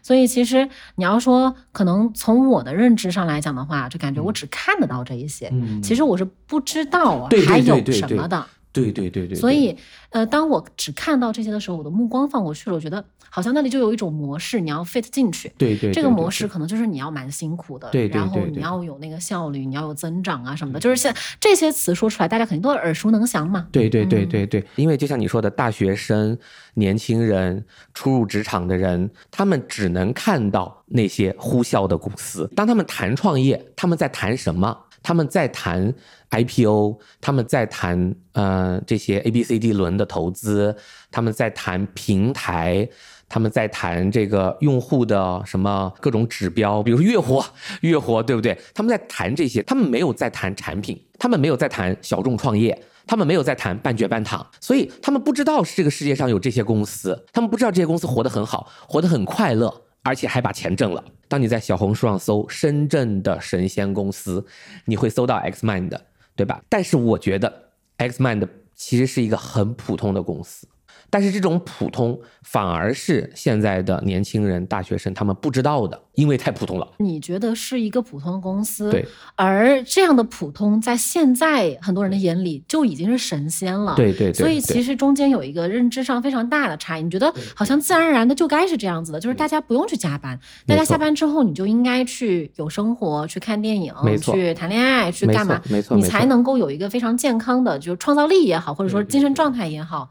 [0.01, 5.53] 所以其实你要说，可能从我的认知上来讲的话，就感觉我只看得到这一些，
[5.83, 8.43] 其实我是不知道啊还有什么的。
[8.73, 9.35] 对对对对。
[9.35, 9.77] 所以，
[10.09, 15.51] 呃，当我只看到这些的时候，我的目光放过去了，我觉得好像那里就有一种模式，你要 fit 进去。
[15.57, 15.91] 对对。
[15.91, 18.19] 这个模式可能就是你要蛮辛苦的，对对对。
[18.19, 23.67] 然后你要有那个效率，你要有增长啊什么的，就是现这些词说出来，大家肯定都耳熟能详嘛。
[23.71, 26.37] 对对对对对，因为就像你说的，大学生、
[26.73, 32.49] 年轻人、初入职场的人，他们只能看到那些呼啸的公司。
[32.55, 34.77] 当他们谈创业，他们在谈什么？
[35.03, 35.93] 他们在谈
[36.31, 40.75] IPO，他们在谈呃这些 A B C D 轮的投资，
[41.11, 42.87] 他们在谈平台，
[43.27, 47.45] 他们在谈这个用户的什么各种指标，比如说月活，
[47.81, 48.57] 月活对不对？
[48.73, 59.81] 他们在谈这些，他们没有在谈产品，他们没有在谈小众创业，他们没有在谈半卷半躺，所以他们不知道是这个世界上有这些公司，他们不知道这些公司活得很好，活得很快乐。
[60.03, 61.03] 而且还把钱挣了。
[61.27, 64.45] 当你在小红书上搜深圳的神仙公司，
[64.85, 65.97] 你会搜到 Xmind，
[66.35, 66.61] 对吧？
[66.69, 70.67] 但是我觉得 Xmind 其实是一个很普通的公司。
[71.09, 76.87] 但是这种普通反而是现在的年轻人、大学生他们不知道的，因为太普通了。
[76.97, 79.05] 你觉得是一个普通的公司，对。
[79.35, 83.95] 而这样的普通，在现在很多人的眼里就已经是神仙了。
[83.95, 84.33] 对对对。
[84.33, 87.03] 所以其实中间有一个认知上非常大的差异。
[87.03, 95.61] 你觉得好像自然而然的就该是这样子的，就是大家不用去加班，大家下班之后你就应该去有生活，去看电影，去谈恋爱，去干嘛？
[95.69, 100.09] 没错，你才能够有一个非常健康的，就是创造力也好，或者说精神状态也好。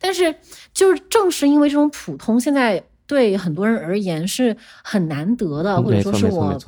[0.00, 0.34] 但是。
[0.72, 6.58] 就是正是因为这种普通，现在对很多人而言是很难得的，或者说是我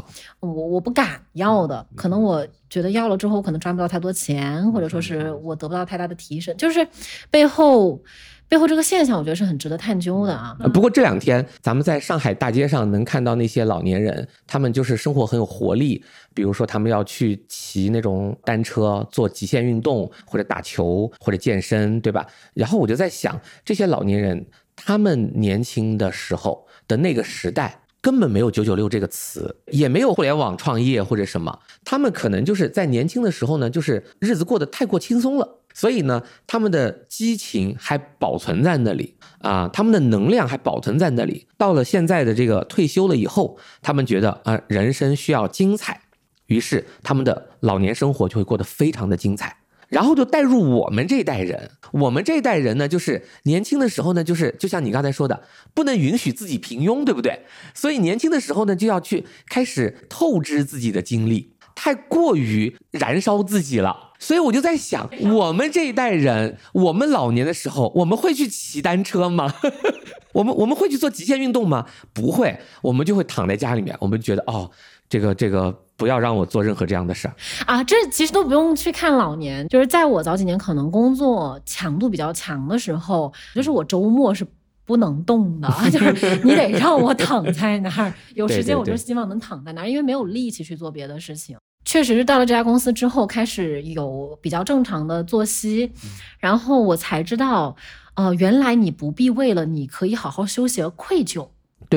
[0.41, 1.87] 我我不敢要的。
[1.95, 6.57] 可能我觉得要了之后，可能赚不到太多钱，或者说是我得不到太大的提升。
[6.57, 6.87] 就是
[7.31, 8.01] 背后
[8.49, 10.57] 背后这个现象，我觉得是很值得探究的啊。
[10.73, 16.05] 不过这两天咱们在上海大街上能看到那些老年人，他们就是生活很有活力。
[16.35, 22.27] 比如说他们要去骑那种单车，做极限运动，或者打球，或者健身，对吧？
[22.53, 24.47] 然后我就在想，这些老年人，
[24.77, 41.49] 他们年轻的时候的那个时代，根本没有“九九六”这个词，也没有互联网创业或者什么，他们可能就是在年轻的时候呢，就是日子过得太过轻松了，所以呢，他们的激情还保存在那里啊，他们的能量还保存在那里。
[41.57, 46.03] 到了现在的这个退休了以后，他们觉得啊，人生需要精彩。
[46.47, 49.57] 于是他们的老年生活就会过得非常的精彩，
[49.97, 57.41] 然后就带入我们这一代人，我们这一代人呢，就是年轻的时候呢，就是就像你刚才说的，不能允许自己平庸，对不对？
[57.73, 64.13] 所以年轻的时候呢，就要去开始透支自己的精力，太过于燃烧自己了。
[64.19, 69.55] 所以我就在想，我们这一代人，我们老年的时候，我们会去骑单车吗？
[70.35, 71.87] 我们我们会去做极限运动吗？
[72.13, 74.71] 不会，我们就会躺在家里面，我们觉得哦，
[75.09, 75.83] 这个这个。
[75.99, 77.83] 不要让我做任何这样的事儿啊！
[77.83, 84.47] 这其实都不用去看老年，就是在我早几年可能工作强度比较强的时候，就是我周末是
[84.85, 91.57] 不能动的， 就是你得让我躺在那儿，有时间我就希望能躺在那儿，因为没有力气去做别的事情。
[91.87, 95.91] 确实是到了这家公司之后，开始有比较正常的作息，
[96.39, 97.75] 然后我才知道，
[98.17, 101.49] 呃，原来你不必为了你可以好好休息而愧疚。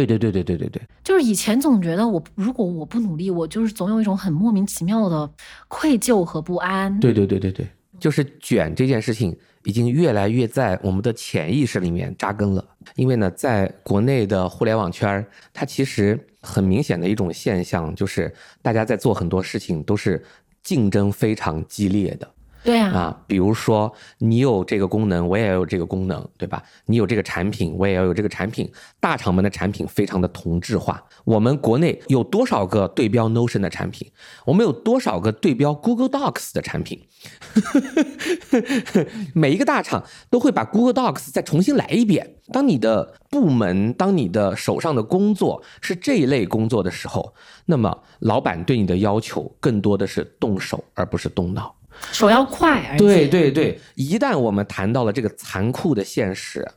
[0.06, 5.30] 对对对对对对对，就是以前总觉得我如果我不努力，我就是总有一种很莫名其妙的
[5.68, 7.00] 愧疚和不安。
[7.00, 7.68] 对对对对对，
[8.00, 12.64] 就是卷这件事情已经越来越在我们的潜意识里面扎根了。
[12.96, 20.24] 因为呢，在国内的互联网圈它其实很明显的一种现象就是，大家在做很多事情都是
[20.64, 22.30] 竞争非常激烈的。
[22.64, 26.62] 对啊，啊，比如说你有这个功能，我也有这个功能，对吧？
[26.86, 28.70] 你有这个产品，我也要有这个产品。
[29.00, 31.02] 大厂们的产品非常的同质化。
[31.24, 34.12] 我们国内有多少个对标 Notion 的产品？
[34.46, 37.08] 我们有多少个对标 Google Docs 的产品？
[39.34, 42.36] 每一个大厂都会把 Google Docs 再重新来一遍。
[42.52, 47.34] 当你的部门，当你的手上的工作是这一类工作的时候，
[47.66, 51.79] 那么老板对你的要求更多的是动手，而不是动脑。
[52.12, 56.68] 手要快，对对对，一旦我们谈到了这个残酷的现实，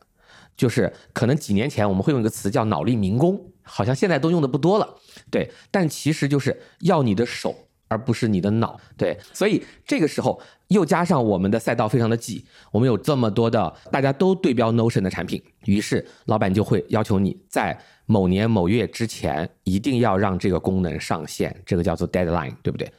[0.56, 4.96] 就是可能几年前我们会用一个词叫“脑力民工”，好像现在都用的不多了，
[5.30, 7.54] 对，但其实就是要你的手，
[7.88, 22.90] 而不是你的脑，对，所以这个时候又加上我们的赛道非常的挤，我们有这么多的大家都对标 Notion 的产品，于是老板就会要求你在某年某月之前一定要让这个功能上线，这个叫做 deadline，对不对？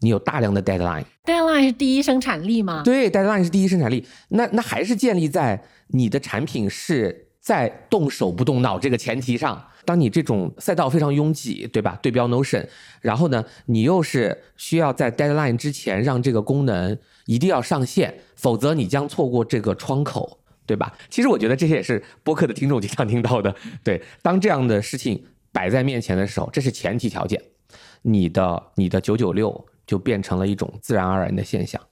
[0.00, 2.82] 你有大量的 deadline，deadline 是第一生产力吗？
[2.84, 4.06] 对，deadline 是第一生产力。
[4.28, 11.98] 那那还是建立在你的产品是在动手不动脑这个前提上，当你这种赛道非常拥挤，对吧？
[12.00, 12.66] 对标 Notion，
[13.00, 20.94] 然后呢，你又是需要在 deadline 之前让这个功能一定要上线，否则你将错过这个窗口，对吧？
[21.10, 23.54] 其实我觉得这些也是播客的听众经常听到的。
[23.82, 27.42] 对，当这样的事情摆在面前的时候，这是前提条件，
[28.02, 31.82] 你的你的九九六就变成了一种自然而然的现象。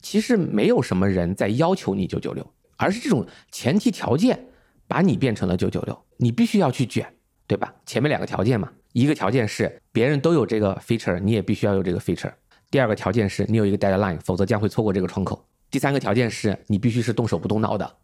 [0.00, 4.46] 其实没有什么人在要求你九九六，而是这种前提条件
[4.88, 7.06] 把你变成了九九六，你必须要去卷，
[7.46, 7.74] 对吧？
[7.84, 12.32] 前面两个条件嘛，一个条件是别人都有这个 feature，你也必须要有这个 feature；
[12.70, 15.36] 第二个条件是你有一个 deadline，否则将会错过这个窗口；
[15.70, 17.96] 第三个条件是你必须是动手不动脑的。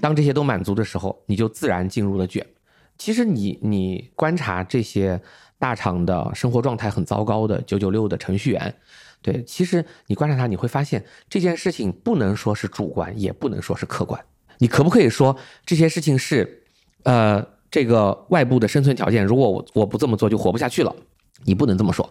[0.00, 2.44] 当这些都满足的时候，你就自然进入了卷。
[2.98, 5.20] 其实你你观察这些
[5.58, 8.74] 大厂的生活状态很糟糕的九九六的程序员。
[9.20, 14.24] 对，其实你观察他，你会发现这件事情不能说是主观，也不能说是客观。
[14.58, 16.62] 你可不可以说这些事情是，
[17.02, 19.24] 呃，这个外部的生存条件？
[19.24, 20.94] 如果我我不这么做，就活不下去了。
[21.44, 22.08] 你不能这么说。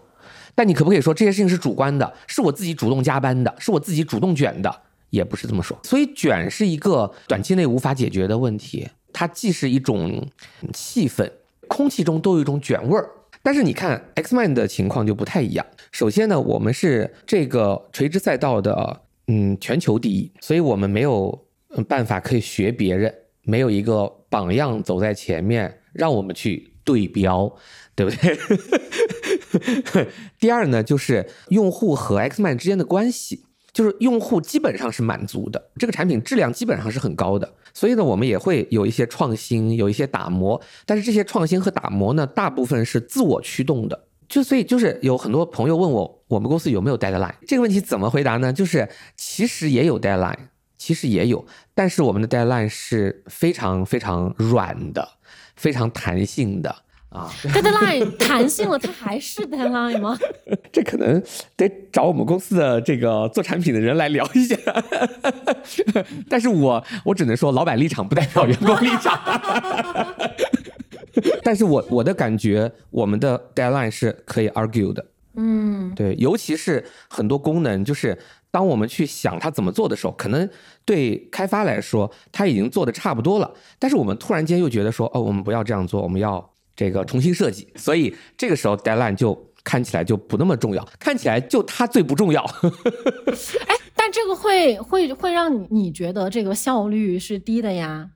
[0.54, 2.12] 但你可不可以说这些事情是主观的？
[2.26, 4.82] 是我自己主动加班的，是我自己主动卷的？
[5.10, 5.78] 也不是这么说。
[5.84, 10.28] 所以卷是一个短期内无法解决的问题，它既是一种
[10.74, 11.30] 气氛，
[11.68, 13.08] 空气中都有一种卷味儿。
[13.48, 15.64] 但是你看 Xmind 的情况就不太一样。
[15.90, 21.46] 首先呢，我们是这个垂直赛道的嗯全球第一，所以我们没有
[21.88, 27.50] 办法可以学别人，没有一个榜样走在前面让我们去对标，
[27.94, 28.36] 对不对？
[30.38, 33.46] 第二呢，就是用户和 Xmind 之间的关系，
[33.78, 37.48] 就是用户基本上是满足的，这个产品质量基本上是很高的。
[37.72, 44.06] 所以呢，我们也会有一些创新，有一些打磨，但是这些创新和打磨呢，大部分是自我驱动的。
[44.28, 47.34] 就所以就是有很多朋友问我，我们公司有没有 deadline？
[47.46, 48.52] 这个问题怎么回答呢？
[48.52, 55.08] 就是其实也有 deadline，其实也有，但是我们的 deadline 是非常非常软的，
[55.54, 56.74] 非常弹性的。
[57.10, 60.18] 啊， deadline 弹性了，它还是 deadline 吗？
[60.70, 61.22] 这可能
[61.56, 64.54] 得找我们公司的这个做产品的人来聊一下。
[66.28, 69.18] 但是我我只能说，老板立场不代表员工立场。
[71.42, 75.06] 但是我我的感觉，我们的 deadline 是可以 argue 的。
[75.34, 78.18] 嗯，对，尤其是很多功能，就是
[78.50, 80.46] 当我们去想它怎么做的时候，可能
[80.84, 83.50] 对开发来说，它已经做的差不多了。
[83.78, 86.50] 但是我们突然间又觉得说，哦，我们不要这样做，我们要。
[86.78, 92.40] 这个重新设计，所以这个时候 deadline 就看起来就不那么重要，看起来就它最不重要。
[93.66, 98.10] 哎，但这个会会会让你你觉得这个效率是低的呀？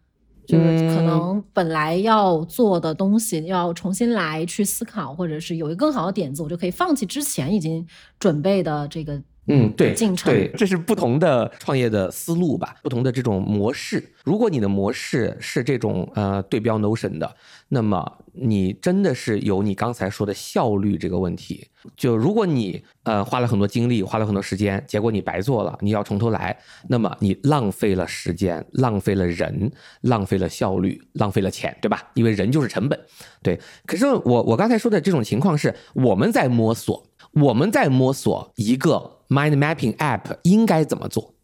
[0.46, 7.84] 就是可能本来要做的东西要重新来去思考，或者是有一个更好的点子，我就可以放弃之前已经
[8.20, 9.20] 准备的这个。
[9.48, 14.12] 嗯，对，进程对，这是不同的创业的思路吧，不同的这种模式。
[14.22, 17.34] 如果你的模式是这种呃对标 Notion 的，
[17.68, 21.66] 那么你真的是有你刚才说的效率这个问题。
[21.96, 26.56] 就如果你呃花了很多精力，花了很多时间，结果你白做了，你要从头来，
[26.88, 32.10] 那么你浪费了时间，浪费了人，浪费了效率，浪费了钱，对吧？
[32.14, 32.96] 因为人就是成本。
[33.42, 39.18] 对，可是我我刚才说的这种情况是我们在摸索，我们在摸索一个。
[39.32, 41.34] Mind Mapping App 应该怎么做？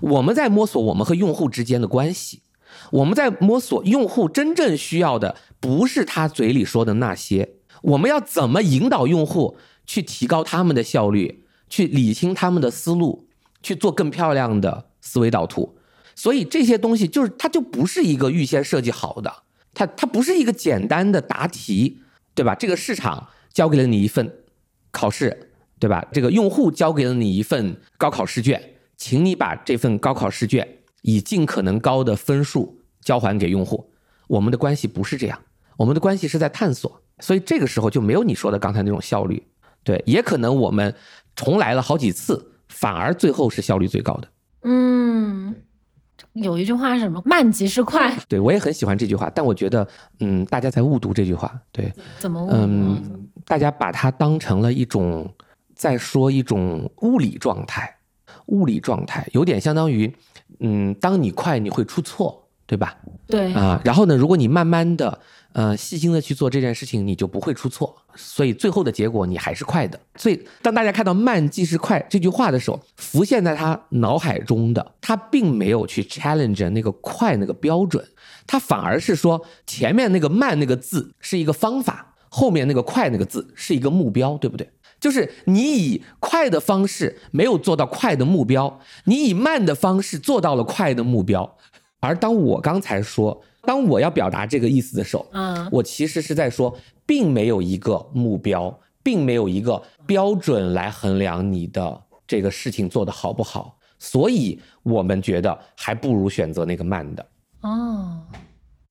[0.00, 2.42] 我们在摸索我们和用户之间的关系，
[2.92, 13.28] 我们在摸索用户真正需要的不是他嘴里说的那些，我们要怎么引导用户去提高他们的效率，去理清他们的思路，
[13.62, 15.76] 去做更漂亮的思维导图。
[16.14, 19.42] 所以这些东西就是它就不是一个预先设计好的，
[19.74, 21.98] 它它不是一个简单的答题，
[22.34, 22.54] 对吧？
[22.54, 24.32] 这个市场交给了你一份
[24.92, 25.50] 考试。
[25.78, 26.04] 对吧？
[26.12, 28.62] 这个用户交给了你一份高考试卷，
[28.96, 30.66] 请你把这份高考试卷
[31.02, 33.92] 以尽可能高的分数交还给用户。
[34.28, 35.38] 我们的关系不是这样，
[35.76, 39.42] 我们的关系是在探索，所以这个时候就没有你说的刚才那种效率。
[39.82, 40.94] 对，也可能我们
[41.36, 44.28] 重来了好几次，反而最后是效率最高的。
[44.62, 45.54] 嗯，
[46.32, 47.20] 有一句话是什么？
[47.26, 48.16] 慢即是快。
[48.26, 49.86] 对我也很喜欢这句话，但我觉得，
[50.20, 51.52] 嗯，大家在误读这句话。
[51.70, 52.48] 对，怎么？
[52.50, 55.30] 嗯，大家把它当成了一种。
[55.74, 57.96] 再说一种物理状态，
[58.46, 60.14] 物理状态有点相当于，
[60.60, 62.96] 嗯，当你快你会出错，对吧？
[63.26, 65.20] 对啊，然后呢，如果你慢慢的，
[65.52, 69.98] 呃，细心的去做这件事情，你就不会出错，所以最后的结果你还是快的。
[70.16, 78.04] 所以当大家看到“慢即是快”这句话的时候，浮现在他脑海中的，他并没有去 challenge 那个快那个标准，
[78.46, 84.68] 他反而是说前面那个慢那个字是一个方法，后面那个快那个字是一个目标，对不对？
[85.04, 91.58] 就是你以快的方式没有做到快的目标，你以慢的方式做到了快的目标。
[92.00, 96.74] 而当我刚才说当我要表达这个意思的时候，嗯我其实是在说，
[97.04, 107.26] 并没有一个目标，并没有一个标准来衡量你的这个事情做得好不好，所以我们觉得还不如选择那个慢的。
[107.60, 108.22] 哦，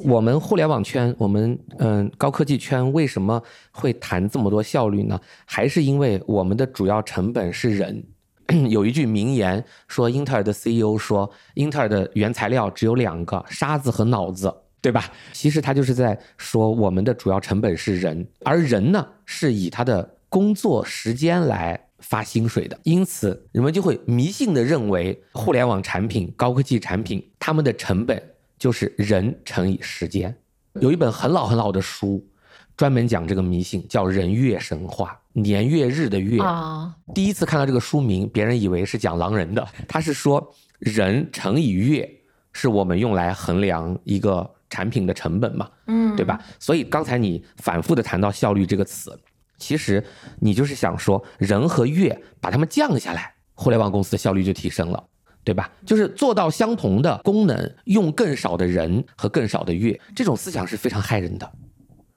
[0.05, 3.41] 我们互联网圈，我们嗯高科技圈为什么
[3.71, 5.19] 会谈这么多效率呢？
[5.45, 8.03] 还是因为我们的主要成本是人。
[8.69, 15.05] 有一句名言说，英特尔的 CEO 说，英特尔的原材料只有两个，沙子和脑子，对吧？
[15.31, 28.21] 其实他就是在说，我们的主要成本是人，而人呢是以他的工作时间来发薪水的，因此人们就会迷信的认为，互联网产品、高科技产品，他们的成本
[28.63, 30.33] 就是人乘以时间。
[30.79, 32.25] 有一本很老很老的书，
[32.77, 36.41] 专门讲这个迷信，叫《人月神话》，年月日的月。
[36.41, 42.09] 啊，第一次看到这个书名，别人以为是讲狼人的，他是说人乘以月
[42.53, 46.39] 是我们用来衡量一个产品的成本嘛，嗯，对吧？
[46.57, 49.19] 所以刚才你反复的谈到效率这个词，
[49.57, 50.01] 其实
[50.39, 55.03] 你就是想说人和月把它们降下来，互联网公司的效率就提升了。
[55.43, 55.69] 对吧？
[55.85, 61.51] 就是做到相同的功能，用更少的人和更少的月，这种思想是非常害人的。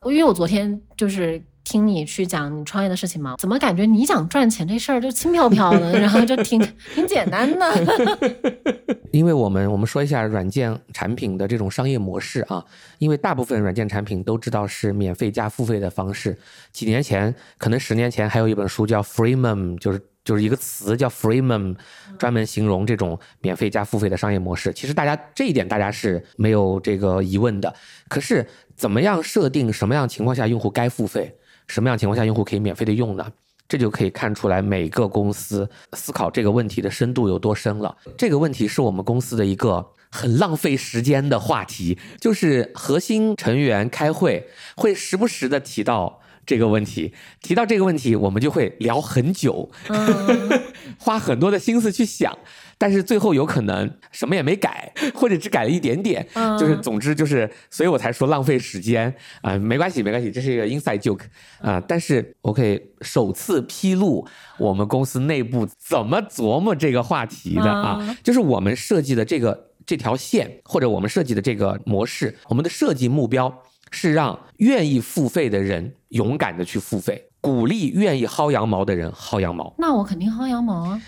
[0.04, 6.60] 因为我昨天就是听你去讲你创业的事情嘛，怎么感觉你讲赚钱这事儿就轻飘飘的， 然后就挺
[6.94, 8.46] 挺简单的。
[9.10, 12.64] 因为我们我们说一下软件产品的这种商业模式啊，
[12.98, 16.38] 因为大部分软件产品都知道是免费加付费的方式。
[16.70, 21.76] 几年前，可能十年前还有一本书叫 Freemium，就是就是一个词叫 Freemium，
[22.18, 24.72] 专门形容这种免费加付费的商业模式。
[24.72, 27.72] 其实大家这一点大家是没有这个疑问的。
[28.08, 28.44] 可是
[28.76, 31.32] 怎么样设定什么样情况下用户该付费，
[31.68, 33.32] 什么样情况下用户可以免费的用呢？
[33.68, 37.96] 这就可以看出来每个公司思考这个问题的深度有多深了。
[38.18, 50.62] 这个问题是我们公司的一个很浪费时间的话题，就是核心成员开会会时不时的提到这个问题，提到这个问题，我们就会聊很久，嗯。
[50.98, 52.38] 花很多的心思去想。
[52.78, 56.56] 但是最后有可能什么也没改， 或者只改了一点点，嗯。
[56.58, 59.12] 就是总之就是，所以我才说浪费时间。
[59.42, 61.22] 啊、没关系没关系，这是一个 inside joke
[61.60, 64.26] 啊、但是我可以首次披露
[64.58, 73.62] 我们公司内部怎么琢磨这个话题的啊，嗯就是我们设计的这个这条线，或者我们设计的这个模式，我们的设计目标
[73.96, 79.74] 是让愿意付费的人勇敢的去付费，鼓励愿意薅羊毛的人薅羊毛。
[79.78, 81.00] 那我肯定薅羊毛啊。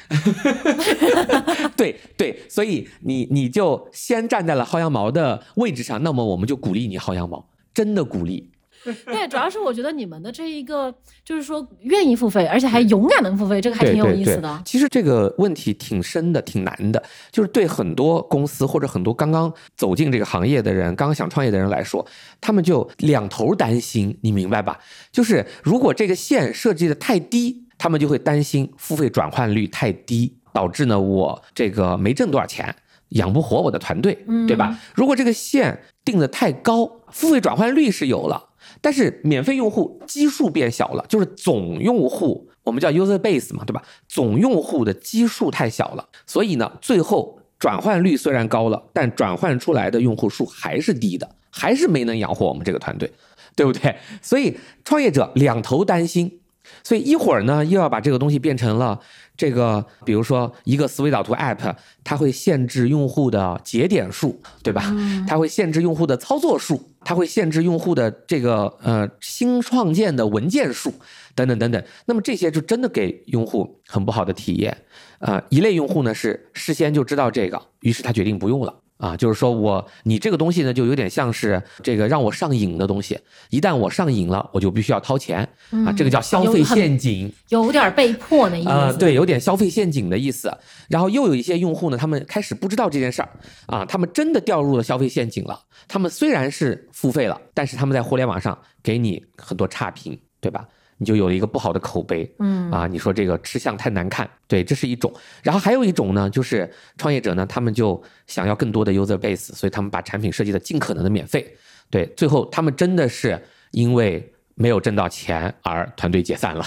[1.76, 8.50] 对对，所以你你就先站在了薅羊毛的位置上，那么我们就鼓励你薅羊毛，真的鼓励。
[9.06, 14.62] 对，主要是我觉得你们的这一个就是说愿意付费，而且还勇敢的付费，这个还挺有对对对意思的。
[14.64, 22.06] 其实这个问题挺深的，挺难的，就是对很多公司或者很多刚刚走进这个行业的人，刚刚想创业的人来说，
[22.40, 24.78] 他们就两头担心，你明白吧？
[25.10, 32.74] 就是如果这个线设计的太低，他们就会担心付费转换率太低，导致呢我这个没挣多少钱。
[33.12, 34.78] 养不活我的团队，对吧？
[34.94, 38.47] 如果这个线定的太高，付费转换率是有了，
[38.80, 43.82] 但是免费用户基数变小了，就是总用户，我们叫 user base 嘛，对吧？
[44.08, 53.10] 总用户的基数太小了，所以呢，最后转换率虽然高了，但转换出来的用户数还是低的，还是没能养活我们这个团队，
[53.56, 53.96] 对不对？
[54.22, 56.40] 所以创业者两头担心，
[56.84, 59.00] 所以一会儿呢又要把这个东西变成了
[59.36, 61.74] 这个，比如说一个思维导图 App，
[62.04, 64.94] 它会限制用户的节点数，对吧？
[65.26, 70.92] 它会限制用户的操作数，它会限制用户的这个呃新创建的文件数，
[71.34, 71.82] 等等等等。
[72.04, 74.76] 那么这些就真的给用户很不好的体验。
[75.20, 78.74] 呃，一类用户呢是事先就知道这个，于是他决定不用了。
[78.98, 83.18] 啊，就是说我你这个东西呢，就有点像是这个让我上瘾的东西，
[83.50, 85.48] 一旦我上瘾了，我就必须要掏钱
[85.86, 87.32] 啊，这个叫消费陷阱。
[87.48, 88.68] 有点被迫的意思。
[88.68, 90.52] 啊、对，有点消费陷阱的意思。
[90.88, 93.28] 然后又有一些用户呢，他们开始不知道这件事儿
[93.66, 95.60] 啊，他们真的掉入了消费陷阱了。
[95.86, 100.66] 他们虽然是付费了，但是他们在互联网上给你很多差评，对吧？
[100.98, 105.12] 你就有了一个不好的口碑，嗯啊，你说这个吃相太难看，对，这是一种。
[105.42, 111.56] 然后还有一种呢，就是创业者呢，他们就想要更多的 user base，所以他们把产品设计的尽可能的免费，
[111.88, 113.40] 对，最后他们真的是
[113.70, 116.66] 因为没有挣到钱而团队解散了。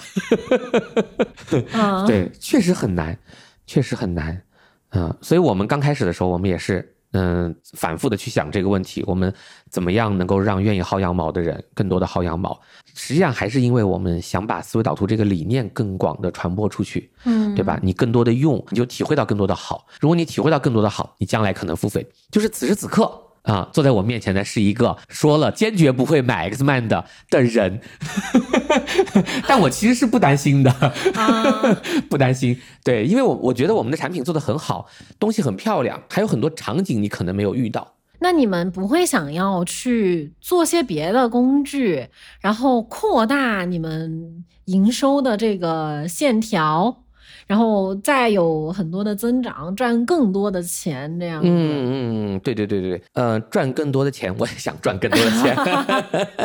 [1.73, 3.17] 嗯， 对，确实很难，
[3.67, 4.41] 确实很难，
[4.91, 9.33] 嗯、所以我们刚开始的时候，我们也是嗯、反复的去想这个问题，我们
[9.69, 12.59] 怎么样能够让愿意薅羊毛的人更多的薅羊毛？
[12.93, 17.79] 实际上还是因为我们想把思维导图这个理念更广的传播出去，嗯，对吧？
[17.81, 19.85] 你更多的用，你就体会到更多的好。
[19.99, 22.05] 如果你体会到更多的好，你将来可能付费。
[22.29, 23.11] 就是此时此刻，
[23.43, 27.81] 啊，坐在我面前的是一个说了坚决不会买 X Man 的的人，
[29.47, 30.71] 但我其实是不担心的，
[32.09, 32.59] 不担心。
[32.83, 34.87] 对，因为我我觉得我们的产品做的很好，
[35.17, 37.95] 东西很漂亮，还有很多场景你可能没有遇到。
[38.19, 47.03] 那你们不会想要去做些别的工具，然后扩大你们营收的这个线条？
[47.51, 51.41] 然后再有很多的增长，赚更多的钱，这样。
[51.43, 55.53] 嗯嗯，对对对对呃，赚更多的钱，我也想赚更多的钱，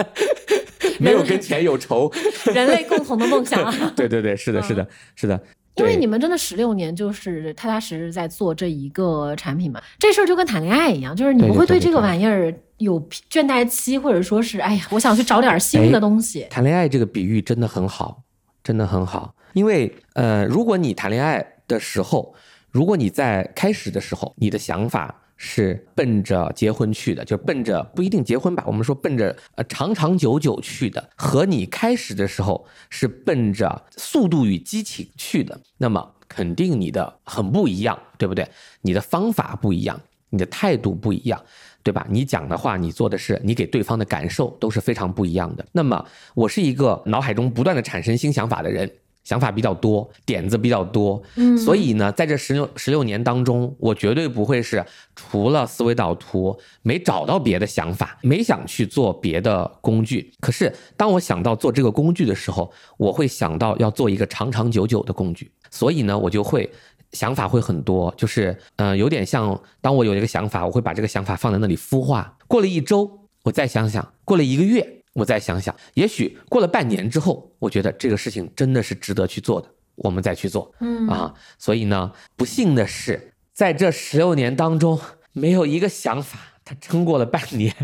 [0.99, 2.11] 没有跟钱有仇，
[2.53, 3.73] 人类共同的梦想。
[3.95, 4.85] 对对对，是的，是的，
[5.15, 5.41] 是的。
[5.77, 13.01] 因为你们真的十六年就是踏踏实实在做这一个产品嘛，这事儿就跟谈恋爱一样，就是你不会对这个玩意儿有
[13.31, 16.49] 倦怠期，或者说是哎呀，我想去找点新的东西。
[16.51, 18.23] 谈恋爱这个比喻真的很好，
[18.65, 19.33] 真的很好。
[19.57, 22.35] 因为，呃，如果你谈恋爱的时候，
[22.71, 38.47] 如果你在开始的时候，你的想法是奔着结婚去的，就奔着不一定结婚吧，我们说奔着呃长长久久去的，和你开始的时候是奔着速度与激情去的，那么肯定你的很不一样，对不对？
[38.83, 39.99] 你的方法不一样，
[40.29, 41.43] 你的态度不一样，
[41.83, 42.07] 对吧？
[42.11, 45.65] 你讲的话，你做的事，你给对方的感受都是非常不一样的。
[45.73, 46.05] 那么，
[46.35, 48.93] 我是一个脑海中不断的产生新想法的人。
[49.27, 60.33] 想法比较多，点子比较多，嗯，所以呢，在这十六十六年当中，我绝对不会是除了思维导图没找到别的想法，没想去做别的工具。
[60.39, 66.71] 可是当我想到做这个工具的时候，我会想到要做一个长长久久的工具，所以呢，我就会
[67.11, 74.96] 想法会很多，就是嗯，有点像当我有一个想法，我会把这个想法放在那里孵化，过了一周，我再想想，过了一个月。
[75.17, 80.71] 我再想想，也许过了半年之后，我觉得这个事情真的是值得去做的，我们再去做。
[80.81, 85.01] 嗯啊，所以呢，不幸的是，在这十六年当中，
[85.33, 87.75] 没有一个想法它撑过了半年，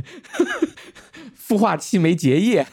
[1.49, 2.66] 孵化器没结业，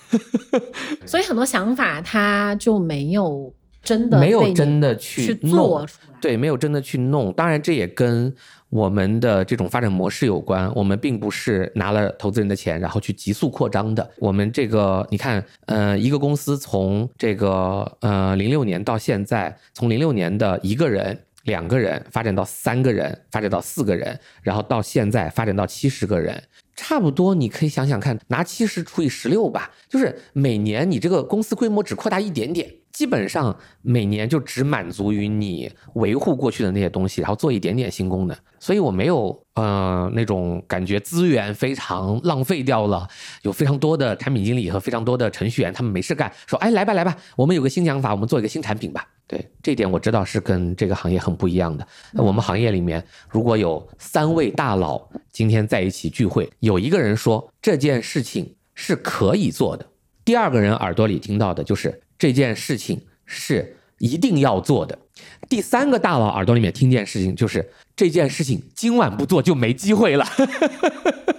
[1.07, 7.31] 所以很多想法它就没有真的没有真的去做出来，对，没有真的去弄。
[7.31, 8.35] 当然，这也跟。
[8.69, 14.07] 我们的这种发展模式有关，我们并不是拿了投资人的钱，然后去急速扩张的。
[14.17, 26.41] 我们这个，你看，呃，一个公司从这个呃零六年到现在，从零六年的一个人、两个人发展到三个人，发展到四个人，然后到现在发展到七十个人，
[26.81, 32.73] 差不多你可以想想看，拿七十除以十六吧，就是每年你这个公司规模只扩大一点点。
[32.91, 43.07] 基本上每年就只满足于你维护过去的那些东西，然后做一点点新功能，所以我没有呃那种感觉资源非常浪费掉了。
[43.43, 49.07] 有非常多的产品经理和非常多的程序员，他们没事干，说哎来吧来吧，我们有个新想法，我们做一个新产品吧。
[49.27, 51.87] 对这点我知道是跟这个行业很不一样的。
[52.11, 55.07] 那我们行业里面如果有三位大佬
[55.39, 59.87] 今天在一起聚会，有一个人说这件事情是可以做的，
[60.25, 62.01] 第二个人耳朵里听到的就是。
[62.17, 64.99] 这件事情是一定要做的。
[65.47, 70.27] 第三个大佬耳朵里面听见事情就是这件事情今晚不做就没机会了。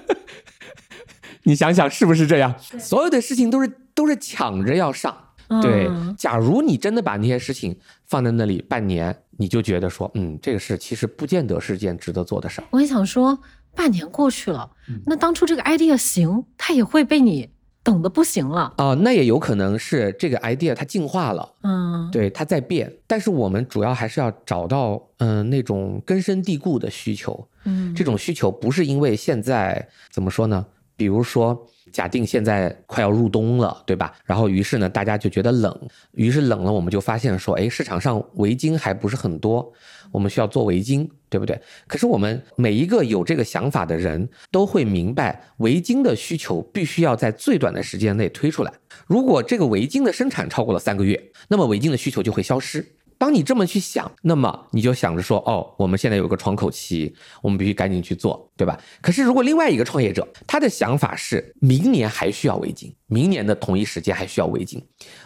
[1.45, 2.59] 你想想是不是这样？
[2.79, 5.15] 所有的事情都是都是抢着要上。
[5.61, 7.77] 对，假如你真的把那些事情
[8.07, 12.65] 放在那里半年，你就觉得说，嗯，这个事其实不见得是件值得做的事儿。
[12.71, 13.37] 我也想说，
[13.81, 14.71] 半年过去了，
[15.07, 17.49] 那当初这个 idea 行，它也会被你。
[17.83, 22.93] 等的不行了啊，那也有可能是这个 idea 它进化了，嗯，对，它在变。
[23.07, 30.67] 但是我们主要还是要找到，嗯，那种根深蒂固的需求，嗯，这种需求不是因为现在怎么说呢？
[30.95, 34.15] 比如说，假定现在快要入冬了，对吧？
[34.25, 39.73] 然后于是呢，大家就觉得冷，于是冷了，我们就发现说，哎，市场上围巾还不是很多。
[40.13, 41.61] 我们需要做围巾，对不对？
[41.87, 48.73] 可是我们每一个有这个想法的人都会明白，围巾的需求必须要在最短的时间内推出来。
[49.07, 52.85] 如果这个围巾的生产超过了三个月，那么围巾的需求就会消失。
[53.21, 58.81] 当你这么去想，那么你就想着说，哦，我们现在有个窗口期，我们必须赶紧去做，对吧？
[59.03, 64.83] 可是如果另外一个创业者，他的想法是明年还需要围巾，明年的同一时间还需要围巾，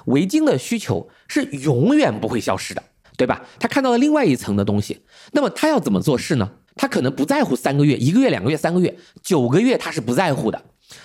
[0.07, 2.82] 围巾的需求是永远不会消失的。
[3.16, 3.47] 对吧？
[3.61, 6.51] 他看到了另外一层的东西，那么他要怎么做事呢？
[6.74, 10.61] 他可能不在乎三个月、一个月、两个月、三个月、九个月，他是不在乎的。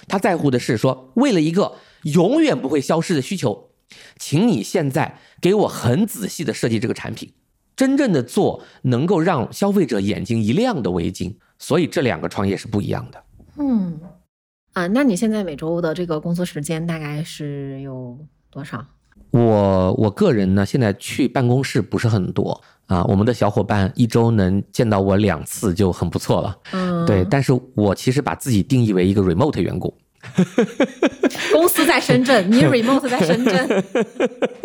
[0.07, 3.69] 他在乎的是说，为了一个永远不会消失的需求，
[4.17, 7.31] 请你现在给我很仔细的设计这个产品，
[7.75, 11.35] 真正的做能够让消费者眼睛一亮的围巾。
[11.57, 13.23] 所以这两个创业是不一样的。
[13.57, 13.99] 嗯，
[14.73, 18.17] 啊，那你现在每周的这个工作时间大概是有
[18.49, 18.85] 多少？
[19.31, 26.57] 我我个人呢，现在去办公室不是很多啊，我们的小伙伴一周能见到我两次就很不错了。
[26.71, 29.93] 嗯，对，但是我其实把自己定义为一个 remote 员工。
[31.53, 33.83] 公司在深圳，你 remote 在深圳。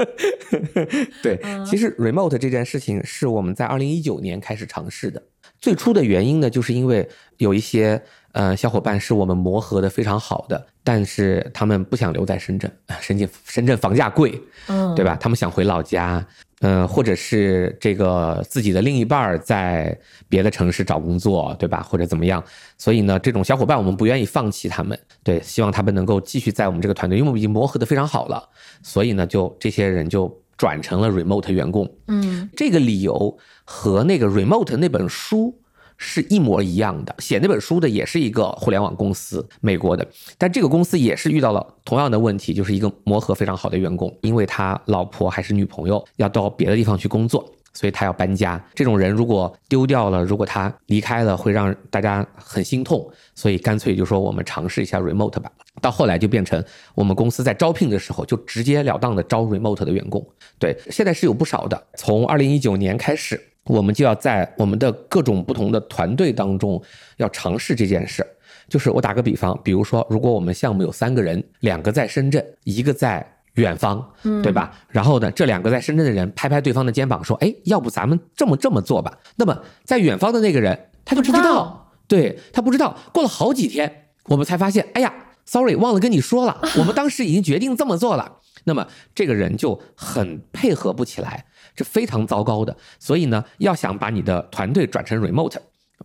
[1.23, 5.23] 对，其实 remote 这件事情是我们在二零一九年开始尝试的。
[5.61, 8.03] 最初的原因呢，就是因为有一些
[8.33, 14.39] 呃小伙伴是我们磨合的非常好的，但是他们不想留在深圳，深圳深圳房价贵，
[14.69, 15.17] 嗯，对吧？
[15.19, 16.27] 他们想回老家，
[16.61, 19.99] 嗯，或者是这个自己的另一半在
[20.29, 21.83] 别的城市找工作，对吧？
[21.83, 22.43] 或者怎么样？
[22.79, 28.49] 所以呢，这种小伙伴我们不愿意放弃他们，对，希望他们能够继续在我们这个团队，因为我们已经磨合的非常好了，
[28.83, 31.91] 所以呢，就这些人就转成了 remote 员工。
[32.09, 35.59] 嗯这个理由和那个 remote 那本书
[35.97, 37.14] 是一模一样的。
[37.18, 40.07] 写那本书的也是一个互联网公司，美国的，
[40.38, 47.51] 但这个公司也是遇到了同样的问题，就是一个磨合非常好的员工，因为他老婆还是女朋友要到别的地方去工作。
[47.75, 55.51] 所以他要搬家，这种人如果丢掉了，如果他离开了，会让大家很心痛，所以干脆就说我们尝试一下 remote 吧。
[55.81, 56.64] 到后来就变成
[56.95, 60.25] 我们公司在招聘的时候就直截了当的招 remote 的员工。
[60.59, 61.87] 对，现在是有不少的。
[61.97, 66.81] 从二零一九年开始，我们就要在我们的各种不同的团队当中
[67.16, 68.25] 要尝试这件事。
[68.68, 74.73] 就是我打个比方，比如说，如果我们项目有三个人，两个在深圳，一个在远方，对吧？
[74.89, 82.97] 然后呢，这两个在深圳的人拍拍对方的肩膀，说：“哎，要不咱们这么这么做吧？”那么在远方的那个人他就不知不知道，对他不知道。
[83.13, 85.13] 过了好几天，我们才发现，哎呀
[85.45, 88.39] ，sorry，忘了跟你说了， 我们当时已经决定这么做了。
[88.65, 91.45] 那么这个人就很配合不起来，
[91.77, 92.77] 这非常糟糕的。
[92.99, 95.59] 所以呢，要想把你的团队转成 remote，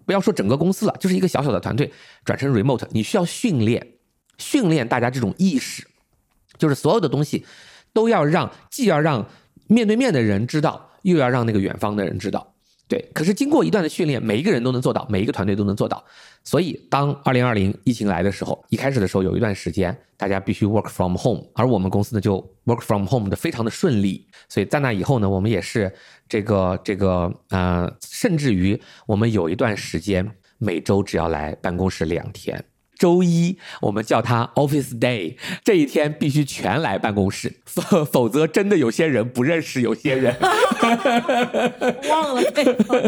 [0.05, 1.91] 不要说整个公司了，就是一个小小的团队
[2.25, 3.93] 转成 remote，你需要训练，
[4.37, 5.87] 训练大家这种意识，
[6.59, 7.43] 就是所有的东西
[7.91, 9.27] 都要让，既要让
[9.65, 12.53] 面对面的人知道，又要让那个远方的人知道。
[12.87, 16.03] 对，可是经过一段的训练，每一个人都能做到，每一个团队都能做到。
[16.43, 24.27] 所以，当二零二零疫情来的时候，一开始的时候有一段时间，大家必须 work from home，而我们公司呢就 work from home 的非常的顺利。
[24.47, 25.93] 所以在那以后呢，我们也是
[26.27, 32.65] 这个这个呃，甚至于我们有一段时间每周只要来办公室两天。
[32.99, 40.35] 周一我们叫它 Office Day，这一天必须全来办公室，否否则真的有些人不认识有些人。
[42.09, 43.01] 忘了 对方。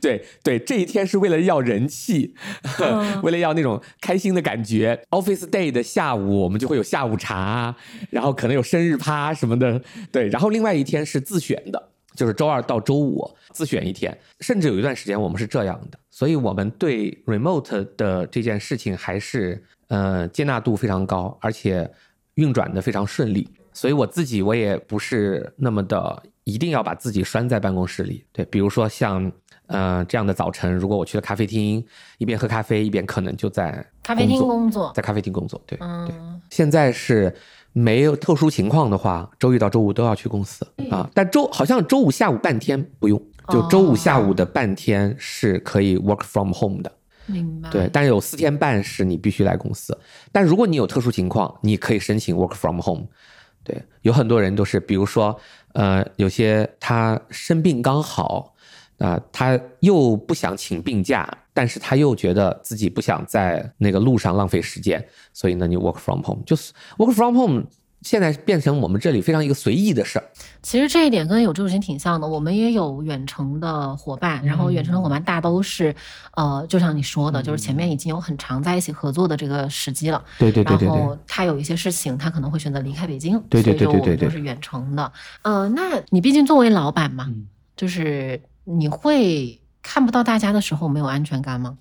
[0.00, 2.34] 对对，这一天是为了要人气，
[2.80, 5.04] 嗯为了要那种开心的感觉。
[5.10, 7.76] Office Day 的下午，我们就会有下午茶，
[8.10, 9.80] 然后可能有生日趴什么的。
[10.10, 11.87] 对，然后另外一天是自选的，
[12.18, 15.98] 就是周二到周五自选一天，甚至有一段时间我们是这样的。
[16.10, 21.88] 所以我们对 remote 的这件事情还是呃接纳度非常高，而且
[22.34, 23.48] 运转的非常顺利。
[23.72, 28.24] 所以我自己我也不是那么的一定要把自己拴在办公室里。
[28.32, 29.30] 对，比如说像
[29.68, 31.84] 呃这样的早晨，如果我去了咖啡厅，
[32.18, 35.62] 一边喝咖啡一边可能就在咖啡厅工作工作，在咖啡厅工作。
[35.64, 37.32] 对，嗯，现在是
[37.72, 41.08] 没有特殊情况的话，周一到周五都要去公司啊。
[41.14, 46.92] 但周好像周五下午半天不用，就周五下午的半天是可以 work from home 的。
[47.26, 47.70] 明白。
[47.70, 49.96] 对，但有四天半是你必须来公司。
[50.32, 53.06] 但如果你有特殊情况，你可以申请 work from home。
[53.62, 55.38] 对，有很多人都是，比如说，
[55.74, 58.54] 呃，有些他生病刚好，
[58.98, 67.64] 啊、他又不想请病假，但是他又觉得自己不想在那个路上浪费时间，所以呢，你 work from home，就是 work from home。
[68.02, 70.24] 现在变成我们这里非常一个随意的事儿，
[70.62, 75.92] 其实这一点跟有志有行挺像的，我们也有远程的伙伴，然后远程的伙伴大都是，
[76.36, 80.24] 呃，就像你说的，就是前面已经有很长在一起合作的这个时机了。
[80.38, 85.12] 对对对对然后他有一些事情，他可能会选择离开北京，对对对所以就对对对我们就是远程的。
[85.42, 88.40] 呃，那你毕竟作为老板嘛，嗯就是
[88.70, 91.78] 你会看不到大家的时候没有安全感吗？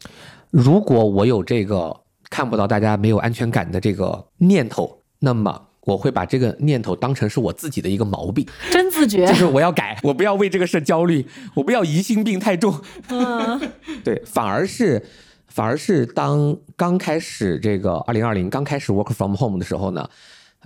[0.52, 12.82] 如果我有这个看不到大家没有安全感的这个念头，那么我会把这个念头当成是我自己的一个毛病，真自觉 就，是我要改，我不要为这个事焦虑，我不要疑心病太重。
[13.10, 13.60] 嗯
[14.06, 15.06] 对，反而是，
[15.48, 20.10] 反而是当刚开始这个二零二零刚开始 work from home 的时候呢，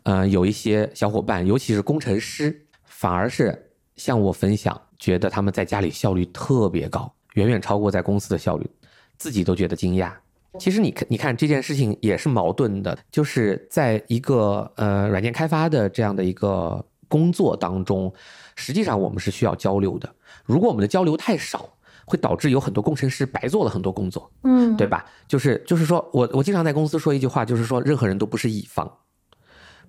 [0.03, 8.69] 呃，有一些小伙伴，尤其是工程师，反而是向我分享，觉得他们在家里效率特别高，远远超过在公司的效率，
[9.17, 10.13] 自己都觉得惊讶。
[10.59, 18.13] 其实你看，你看这件事情也是矛盾的，就是在一个呃软件开发的这样的一个工作当中，
[18.55, 20.13] 实际上我们是需要交流的。
[20.45, 21.67] 如果我们的交流太少，
[22.05, 25.05] 会导致有很多工程师白做了很多工作，嗯，对吧？
[25.27, 28.91] 就是就是说我我经常在公司说一句话，就是说任何人都不是乙方，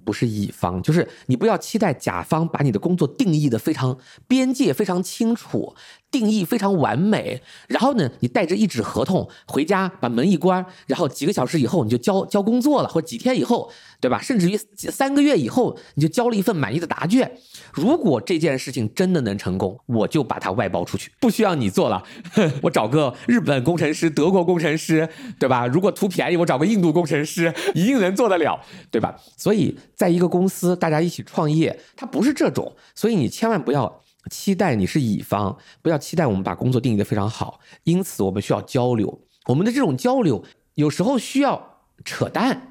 [0.04, 5.74] 不是乙方，就是你不要期待甲方把你的工作定义的非常边界非常清楚，
[6.12, 14.20] 定义非常完美，然后呢，你带着一纸合同回家把门一关，然后几个小时以后你就交交工作了，或几天以后，对吧？
[14.20, 17.32] 甚至于三个月以后你就交了一份满意的答卷。
[17.72, 22.02] 如果这件事情真的能成功，我就把它外包出去，不需要你做了，
[22.62, 25.08] 我找个日本工程师、德国工程师，
[25.38, 25.66] 对吧？
[25.66, 28.60] 如果图便宜，我找个印度工程师，一定能做得了，
[28.90, 29.18] 对吧？
[29.38, 37.60] 所以，在一个公司，大家一起创业，它不是这种，所以你千万不要期待你是乙方，不要期待我们把工作定义的非常好。
[37.84, 40.44] 因此，我们需要交流，我们的这种交流
[40.74, 42.68] 有时候需要扯淡。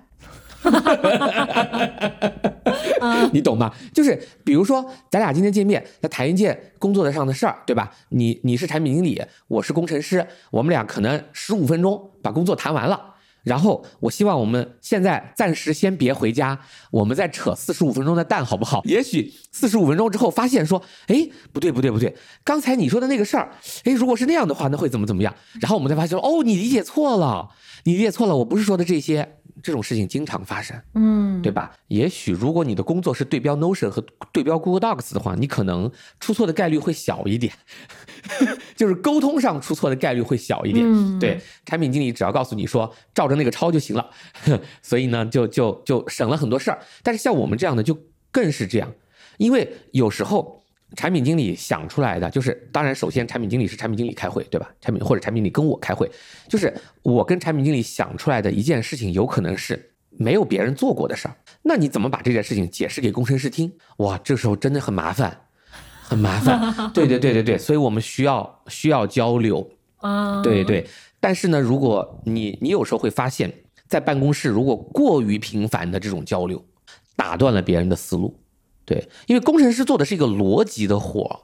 [3.33, 3.73] 你懂吗？
[3.93, 7.91] 就是比如说，咱俩今天见面，来谈一件工作的上的事儿，对吧？
[8.09, 13.10] 你你是产品经理，我是工程师，我们俩可能十五分钟把工作谈完了。
[13.43, 16.59] 然后我希望我们现在暂时先别回家，
[16.91, 18.81] 我们再扯四十五分钟的蛋，好不好？
[18.85, 23.51] 也许四十五分钟之后发现说，哎，不对不对不对，刚才你说的那个事儿，
[23.83, 25.33] 哎，如果是那样的话，那会怎么怎么样？
[25.59, 27.49] 然后我们再发现，哦，你理解错了，
[27.85, 29.37] 你理解错了，我不是说的这些。
[29.61, 31.71] 这种事情经常发生，嗯，对吧？
[31.87, 37.53] 也许如果你的工作是对标 Notion 和对标 Google Docs 的话，你可能出错的概率会小一点，
[38.75, 41.19] 就是沟通上出错的概率会小一点。
[41.19, 44.09] 对，产品经理只要告诉你说照着那个抄就行了，
[44.81, 46.79] 所以呢，就就就省了很多事儿。
[47.03, 47.97] 但是像我们这样的就
[48.31, 48.91] 更是这样，
[49.37, 50.60] 因为有时候。
[50.95, 54.69] 产品经理想出来的就是，当然，首先产品经理是产品经理开会，对吧？
[54.81, 56.09] 产品或者产品经理跟我开会，
[56.49, 61.35] 就是我跟产品经理想出来的一件事情，有可能是没有别人做过的事儿。
[61.61, 63.71] 那你怎么把这件事情解释给工程师听？
[63.97, 65.41] 哇，这时候真的很麻烦，
[66.03, 66.59] 很麻烦。
[66.93, 70.41] 对对对对对，所以我们需要需要交流啊。
[70.41, 70.85] 对对，
[71.19, 73.53] 但是呢，如果你你有时候会发现，
[73.87, 76.61] 在办公室如果过于频繁的这种交流，
[77.15, 78.35] 打断了别人的思路。
[78.91, 81.43] 对，因为工程师做的是一个逻辑的活，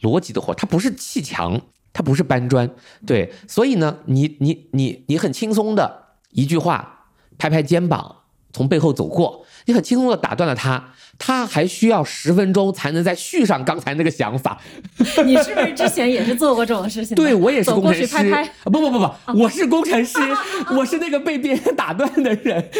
[0.00, 1.60] 逻辑的活，它不是砌墙，
[1.92, 2.68] 它不是搬砖，
[3.06, 7.06] 对，所以呢，你你你你很轻松的一句话，
[7.38, 8.16] 拍拍肩膀，
[8.52, 14.60] 从背后走过，你很轻松的打断了他，他还需要十分钟才能再续上刚才那个想法。
[15.24, 17.14] 你是不是之前也是做过这种事情？
[17.14, 20.18] 对我也是工程师，拍拍，不不不不，我是工程师，
[20.76, 22.68] 我是那个被别人打断的人。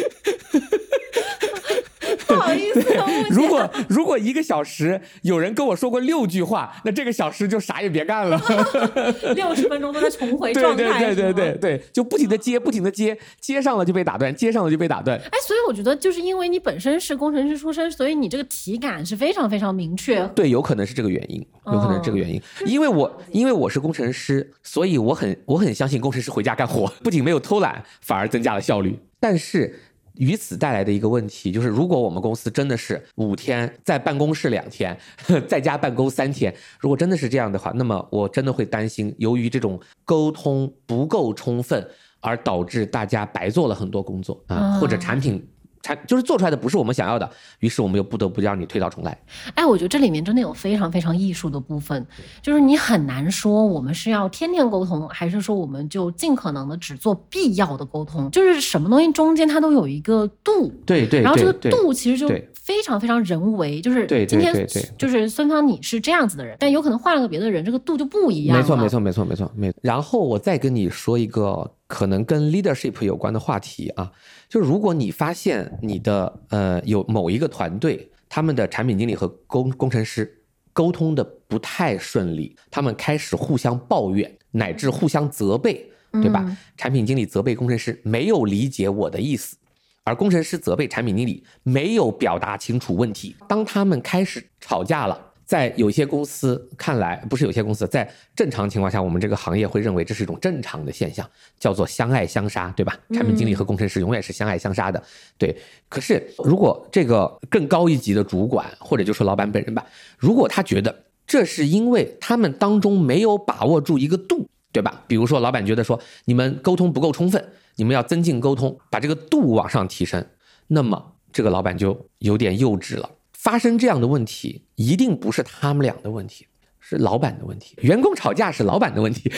[2.34, 2.84] 不好意思，
[3.30, 8.38] 如果如果一个小时有人跟我说过六句话，那这个小时就啥也别干了。
[9.34, 15.18] 六十分钟都在重回状态，对对对对对对，就不停的接，不停的接，接上了就被打断，接上了就被打断。
[15.18, 20.22] 哎，所以我觉得就是因为你本身是工程师出身，所以你这个体感是非常非常明确。
[20.34, 22.40] 对，有可能是这个原因，有可能是这个原因。
[22.66, 28.98] 因为我因为我是工程师，所以我很我很相信工程师回家干活，不仅没有偷懒，反而增加了效率。
[29.18, 29.74] 但是。
[30.18, 34.96] 与此带来的一个问题就是，如果我们公司真的是五天在办公室两天，
[35.48, 41.88] 在家办公三天，如果真的是这样的话，那么我真的会担心，由于这种沟通不够充分，
[42.20, 45.46] 而导致大家白做了很多工作啊，或者产品。
[45.88, 47.28] 产就是做出来的不是我们想要的，
[47.60, 49.18] 于是我们又不得不让你推倒重来。
[49.54, 52.06] 哎，我觉得这里面真的有非常非常艺术的部分，
[52.42, 60.72] 就是你很难说我们是要天天沟通，还是说我们就尽可能的只做必要的沟通，就是什么东西中间它都有一个度。
[60.84, 61.22] 对对。
[61.22, 64.66] 然后这个度其实就非常非常人为，就是今天
[64.98, 68.56] 就是孙芳你是这样子的人，但有可能换了个别的人，这个度就不一样。
[68.56, 69.72] 没错没错没错没错没。
[69.82, 74.12] 然后我再跟你说一个可能跟 leadership 有关的话题啊。
[74.48, 86.56] 就如果你发现你的呃有某一个团队，他们的产品经理和工工程师沟通的不太顺利，他们开始互相抱怨，乃至互相责备，对吧？
[86.76, 89.56] 产品经理责备工程师没有理解我的意思，
[90.04, 93.34] 而工程师责备产品经理没有表达清楚问题。
[93.48, 95.27] 当他们开始吵架了。
[95.48, 101.26] 在有些公司看来，不是有些公司，在正常情况下，我们这个行业会认为这是一种正常的现象，
[101.58, 102.94] 叫做相爱相杀，对吧？
[103.14, 105.02] 产品经理和工程师永远是相爱相杀的，
[105.38, 105.56] 对。
[105.88, 109.86] 可是，如果这个更高一级的主管，或者就说老板本人吧，
[110.18, 110.94] 如果他觉得
[111.26, 115.02] 这是因为他们当中没有把握住一个度，对吧？
[115.06, 117.42] 比如说，老板觉得说你们沟通不够充分，
[117.76, 120.22] 你们要增进沟通，把这个度往上提升，
[120.66, 123.08] 那么这个老板就有点幼稚了。
[123.38, 126.48] 发生这样的问题，一定不是他们俩的问题，
[126.80, 127.76] 是老板的问题。
[127.82, 129.30] 员工吵架是老板的问题，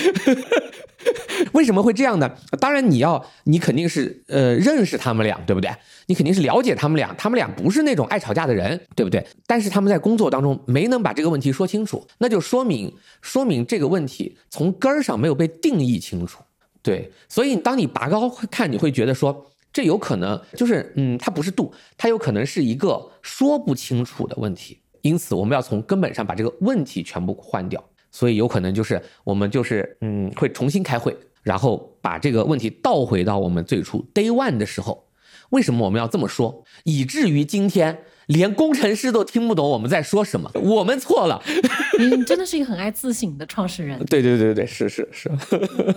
[1.52, 2.34] 为什么会这样呢？
[2.58, 5.70] 当然，你要，你肯定是呃认识他们俩，对不对？
[6.06, 9.24] 你肯定是了解他们俩，他们俩不是那种爱吵架的人，对不对？
[9.46, 16.42] 但是他们在工作当中没能把这个问题说清楚，那就说明说明这个问题从根儿上没有被定义清楚。
[16.82, 19.46] 对，所以当你拔高看，你会觉得说。
[19.72, 24.80] 这有可能就是嗯，它不是度，它有可能是一个说不清楚的问题。
[25.02, 27.82] 因此，我们要从根本上把这个问题全部换掉。
[28.10, 35.06] 所以有可能就是我们就是嗯，会重新开会，然后把这个问题倒回到我们最初 day one 的时候。
[35.50, 36.64] 为什么我们要这么说？
[36.84, 40.50] 以至于今天连工程师都听不懂我们在说什么。
[40.54, 41.42] 我们错了。
[41.98, 43.98] 你真的是一个很爱自省的创始人。
[44.06, 45.30] 对对对对，是是是。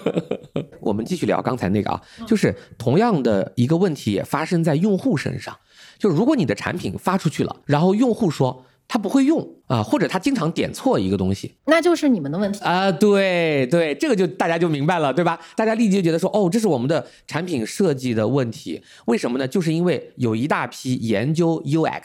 [0.82, 5.56] 我们继续聊刚才那个啊，就是同样的一个问题也发生在用户身上。
[5.98, 8.66] 就如果你的产品发出去了，然后用户说。
[8.94, 12.92] 他不会用啊，或者他经常点错一个东西，那就是你们的问题啊。
[12.92, 15.40] 对对，这个就大家就明白了，对吧？
[15.56, 18.84] 大家立即就觉得说，哦，这是我们的产品设计的问题。
[19.06, 19.48] 为什么呢？
[19.48, 22.02] 就是因为有一大批研究 UX，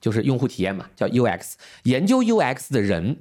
[0.00, 1.52] 就是用户体验嘛，叫 UX，
[1.84, 3.18] 研究 UX 的人，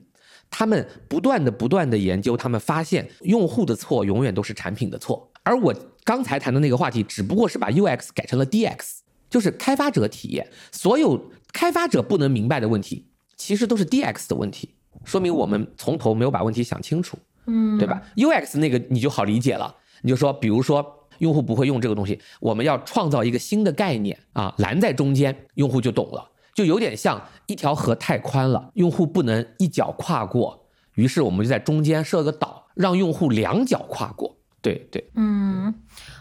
[0.50, 5.30] 他们不断的不断的研究，他们发现用户的错永远都是产品的错。
[5.44, 5.72] 而我
[6.04, 9.02] 刚才谈的那个话题，只不过是把 UX 改成了 DX，
[9.34, 11.32] 就是开发者体验，所有。
[11.52, 13.06] 开发者不能明白的问题，
[13.38, 14.74] 其实都是 DX 的问题，
[15.06, 17.16] 说明我们从头没有把问题想清楚，
[17.46, 30.66] 嗯，对吧？UX 那个你就好理解了，你就说，比如说用户不会用这个东西，我们要创造一个新的概念啊，拦在中间，用户就懂了，就有点像一条河太宽了，用户不能一脚跨过，
[30.96, 34.38] 于是我们就在中间设个岛，让用户两脚跨过。
[34.60, 35.72] 对对，嗯，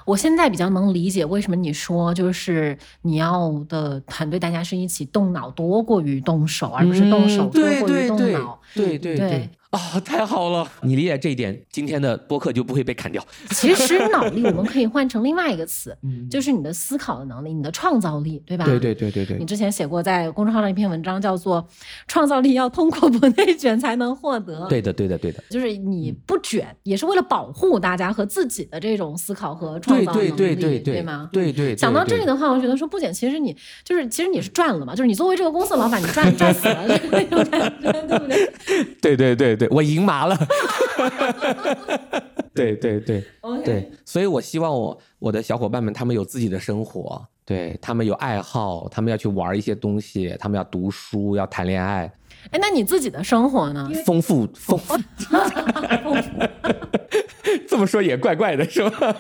[0.04, 8.60] 我现在比较能理解为什么你说就是你要的团队大家是一起动脑多过于动手，而不是动手多过于动脑。
[8.74, 9.50] 对对对。
[9.72, 10.70] 啊，太好了！
[10.82, 13.26] 你理解这一点，今天的播客就不会被砍掉。
[13.52, 15.96] 其实脑力我们可以换成另外一个词，
[16.30, 18.66] 就是你的思考的能力，你的创造力，对吧？
[18.66, 19.38] 对对对对对。
[19.38, 21.66] 你之前写过在公众号上一篇文章，叫做
[22.06, 24.66] “创造力要通过不内卷才能获得”。
[24.68, 25.42] 对的对的对的。
[25.48, 31.30] 就是你不卷，也是为了保护大家和自己的这种思考和创造能力，对对对对对吗？
[31.32, 31.74] 对对。
[31.78, 38.52] 想到这里的话，我觉得说不卷，其实你就是其实你是赚了嘛，就是你作为这个公司的老板，你赚赚死了那种感觉，对不对？
[39.00, 40.36] 对对对对，我赢麻了。
[42.54, 43.24] 对对对
[43.64, 52.12] 对，所以我希望我我的小伙伴们他们有自己的生活，对他们有爱好，他们要去玩一些东西，他们要读书，要谈恋爱。
[52.50, 53.88] 哎，那你自己的生活呢？
[54.04, 54.96] 丰富丰富。
[57.68, 59.14] 这么说也怪怪的，是吧？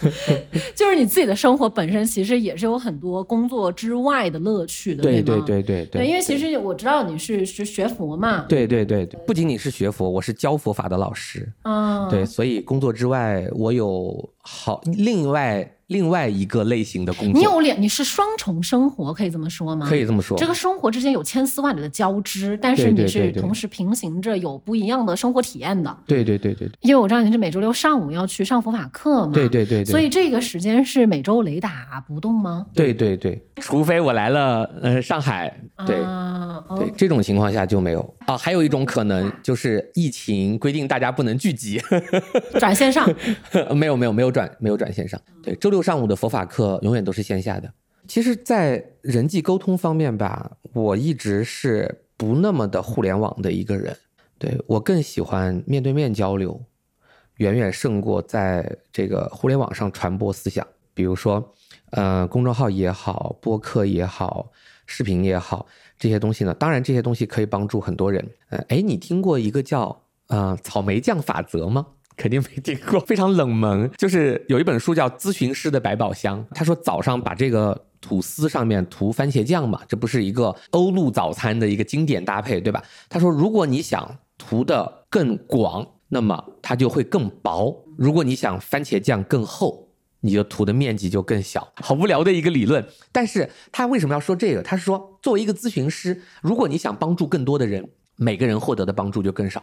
[0.74, 6.06] 就是你自己的生活本身，其实也是有很多工作之外的乐趣的，对对对对对。
[6.06, 15.70] 因为其实我知道你是是学佛嘛，对对对对，不仅仅是学佛，我是教佛法的老师，嗯，对，所以工作之外，我有好另外。
[15.88, 19.86] 另外一个类型的工作，你有两，你是双重生活，可以这么说吗？
[19.88, 20.36] 可以这么说。
[20.38, 25.96] 这个生活之间有千丝万缕的交织，但是你是同时平行着有不一样的生活体验的。
[26.06, 26.70] 对对对对。
[26.80, 29.32] 因为我知道你是每周六上午要去上佛法课嘛。
[29.32, 29.84] 对对对。
[29.84, 32.66] 所以这个时间是每周雷打不动吗？
[32.74, 35.54] 对对对，除非我来了，呃，上海，
[35.86, 35.96] 对
[36.78, 38.36] 对，这种情况下就没有啊。
[38.36, 41.80] 还有一种可能就是疫情规定大家不能聚集，
[42.58, 43.08] 转线上。
[43.74, 45.20] 没有没有没有转没有转线上。
[45.42, 47.68] 对，周六上午的佛法课永远都是线下的。
[48.06, 53.96] 其实，在人际沟通方面吧，我一直是不那么的互联网的一个人。
[54.38, 56.60] 对我更喜欢面对面交流，
[57.38, 60.64] 远远胜过在这个互联网上传播思想。
[60.92, 61.52] 比如说，
[61.90, 64.52] 呃，公众号也好，播客也好，
[64.86, 65.66] 视频也好，
[65.98, 68.24] 这些东西呢，当然这些东西可以帮助很多人。
[68.50, 71.86] 呃，哎，你听过一个叫呃草莓酱法则吗？
[72.16, 73.90] 肯定没听过，非常冷门。
[73.96, 82.82] 就是有一本书叫《咨询师的百宝箱》，他说早上把这个吐司上面涂番茄酱嘛，这不是一个欧陆早餐的一个经典搭配，对吧？
[83.08, 89.88] 他说，如果你想涂的更广，那么它就会更薄；如果你想番茄酱更厚，
[90.20, 91.72] 你就涂的面积就更小。
[91.76, 94.62] 好无聊的一个理论，但是他为什么要说这个？
[94.62, 99.62] 他是说，作为一个咨询师，如果你想帮助更多的人，每个人获得的帮助就更少。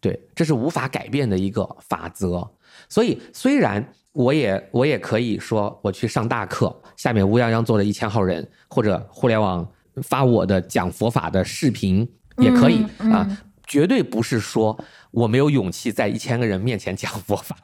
[0.00, 2.48] 对，这是无法改变的一个法则。
[2.88, 9.66] 所以，虽然我也我也可以说我去上大课，下面乌泱泱坐了一千号人，或者互联网
[10.02, 13.26] 发我的讲佛法的视频也可以啊，
[13.66, 14.78] 绝对不是说
[15.10, 17.56] 我没有勇气在一千个人面前讲佛法，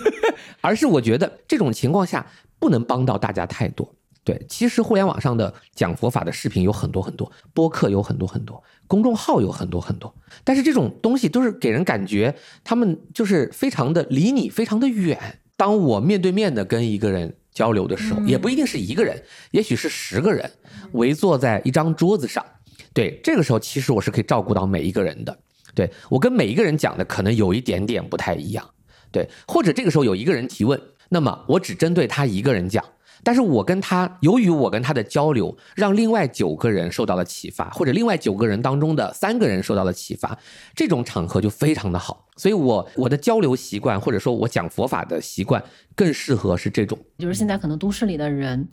[0.62, 2.26] 而是我觉得这种情况下
[2.58, 3.94] 不能帮到大家太多。
[4.26, 10.12] 对，其实互联网上的讲佛法的视频有很多很多，播客有很多很多，公众号有很多很多，
[10.42, 15.38] 但是这种东西都是给人感觉他们就是非常的离你非常的远。
[15.56, 19.22] 当我面对面的跟一个人交流的时候，也不一定是一个人，
[19.52, 20.50] 也许是十个人
[20.94, 22.44] 围坐在一张桌子上，
[22.92, 25.38] 对，这个时候其实我是可以照顾到每一个人的。
[25.72, 28.68] 对我跟每一个人讲的可能有一点点不太一样，
[29.12, 32.84] 对，或者这个时候有一个人提问，那么我只针对他一个人讲。
[33.22, 40.38] 但是我跟他，由于我跟他的交流，让另外九个人受到了启发，或者另外九个人当中的三个人受到了启发，
[40.74, 42.24] 这种场合就非常的好。
[42.38, 45.62] 所以，我我的交流习惯，或者说我讲佛法的习惯，
[45.94, 46.98] 更适合是这种。
[47.16, 48.68] 就是现在可能都市里的人，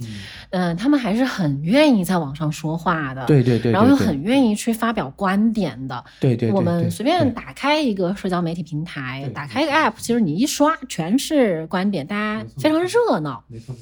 [0.50, 6.52] 嗯，他们还是很愿意在网上说话的，对对对，然后又很愿意去发表观点的，对对。
[6.52, 13.41] 我们随便打开一个社交媒体平台，打开一个 app，其实你一刷全是观点，大家非常热闹。
[13.48, 13.74] 没错。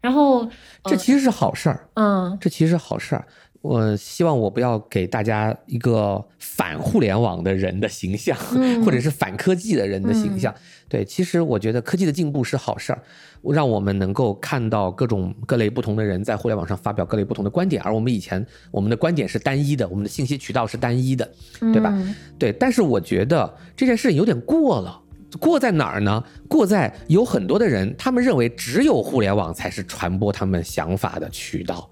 [0.00, 0.48] 然后，
[0.84, 3.24] 这其实是好事儿，嗯，这其实是好事儿。
[3.60, 8.36] 我希望我不要给大家一个反互联网的人的形象，
[8.84, 10.54] 或者是反科技的人的形象。
[10.88, 13.02] 对，其实我觉得科技的进步是好事儿，
[13.42, 21.28] 让我们能够看到各种各类不同的人在互联网上发表各类不同的观点，而我们以前我们的观点是单一的，我们的信息渠道是单一的，
[21.58, 21.92] 对吧？
[22.38, 25.02] 对，但是我觉得这件事有点过了。
[25.38, 26.22] 过在哪儿呢？
[26.48, 31.88] 过在有很多的人，他们认为只有互联网才是传播他们想法的渠道，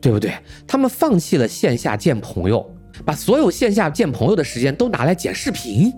[0.00, 0.34] 对不对？
[0.66, 2.70] 他们放弃了线下见朋友，
[3.04, 5.90] 把所有线下见朋友的时间都拿来剪视频、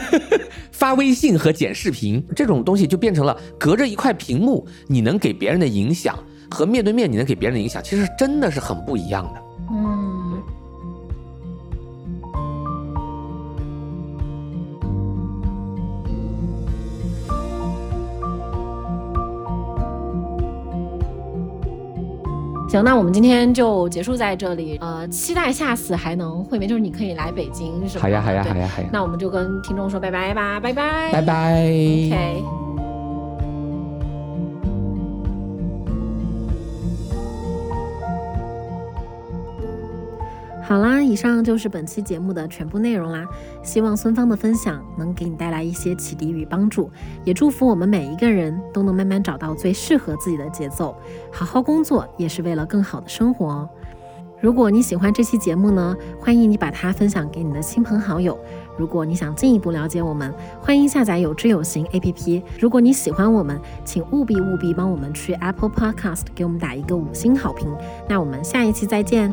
[0.70, 6.18] 发微信和剪视频，这种东西就变成了隔着一块屏幕，你能给别人的影响
[6.50, 9.42] 和面对面你能给别人的影响，其实真的是很不一样的。
[9.72, 10.07] 嗯。
[22.68, 24.76] 行，那我们今天就结束在这里。
[24.80, 28.02] 呃，期待下次还能会面，就是你可以来北京，是吧？
[28.02, 28.88] 好呀，好呀，好呀，好呀。
[28.92, 31.62] 那我们就跟听众说拜拜吧，拜拜，拜拜。
[31.62, 32.67] OK。
[40.68, 43.26] 好啦，以上就是本期节目的全部内容啦。
[43.62, 46.90] 希望孙芳的分享能给你带来一些启迪与帮助，
[47.24, 50.94] 也祝福我们每一个人都能慢慢找到最适合自己的节奏，
[51.32, 53.68] 好好工作也是为了更好的生活哦。
[54.42, 58.38] 如果你喜欢这期节目呢，欢迎你把它分享给你的亲朋好友。
[58.76, 62.42] 如果你想进一步了解我们，欢迎下载有知有行 APP。
[62.60, 67.74] 如果你喜欢我们，请务必务必帮我们去 Apple Podcast 给我们打一个五星好评。
[68.06, 69.32] 那我们下一期再见。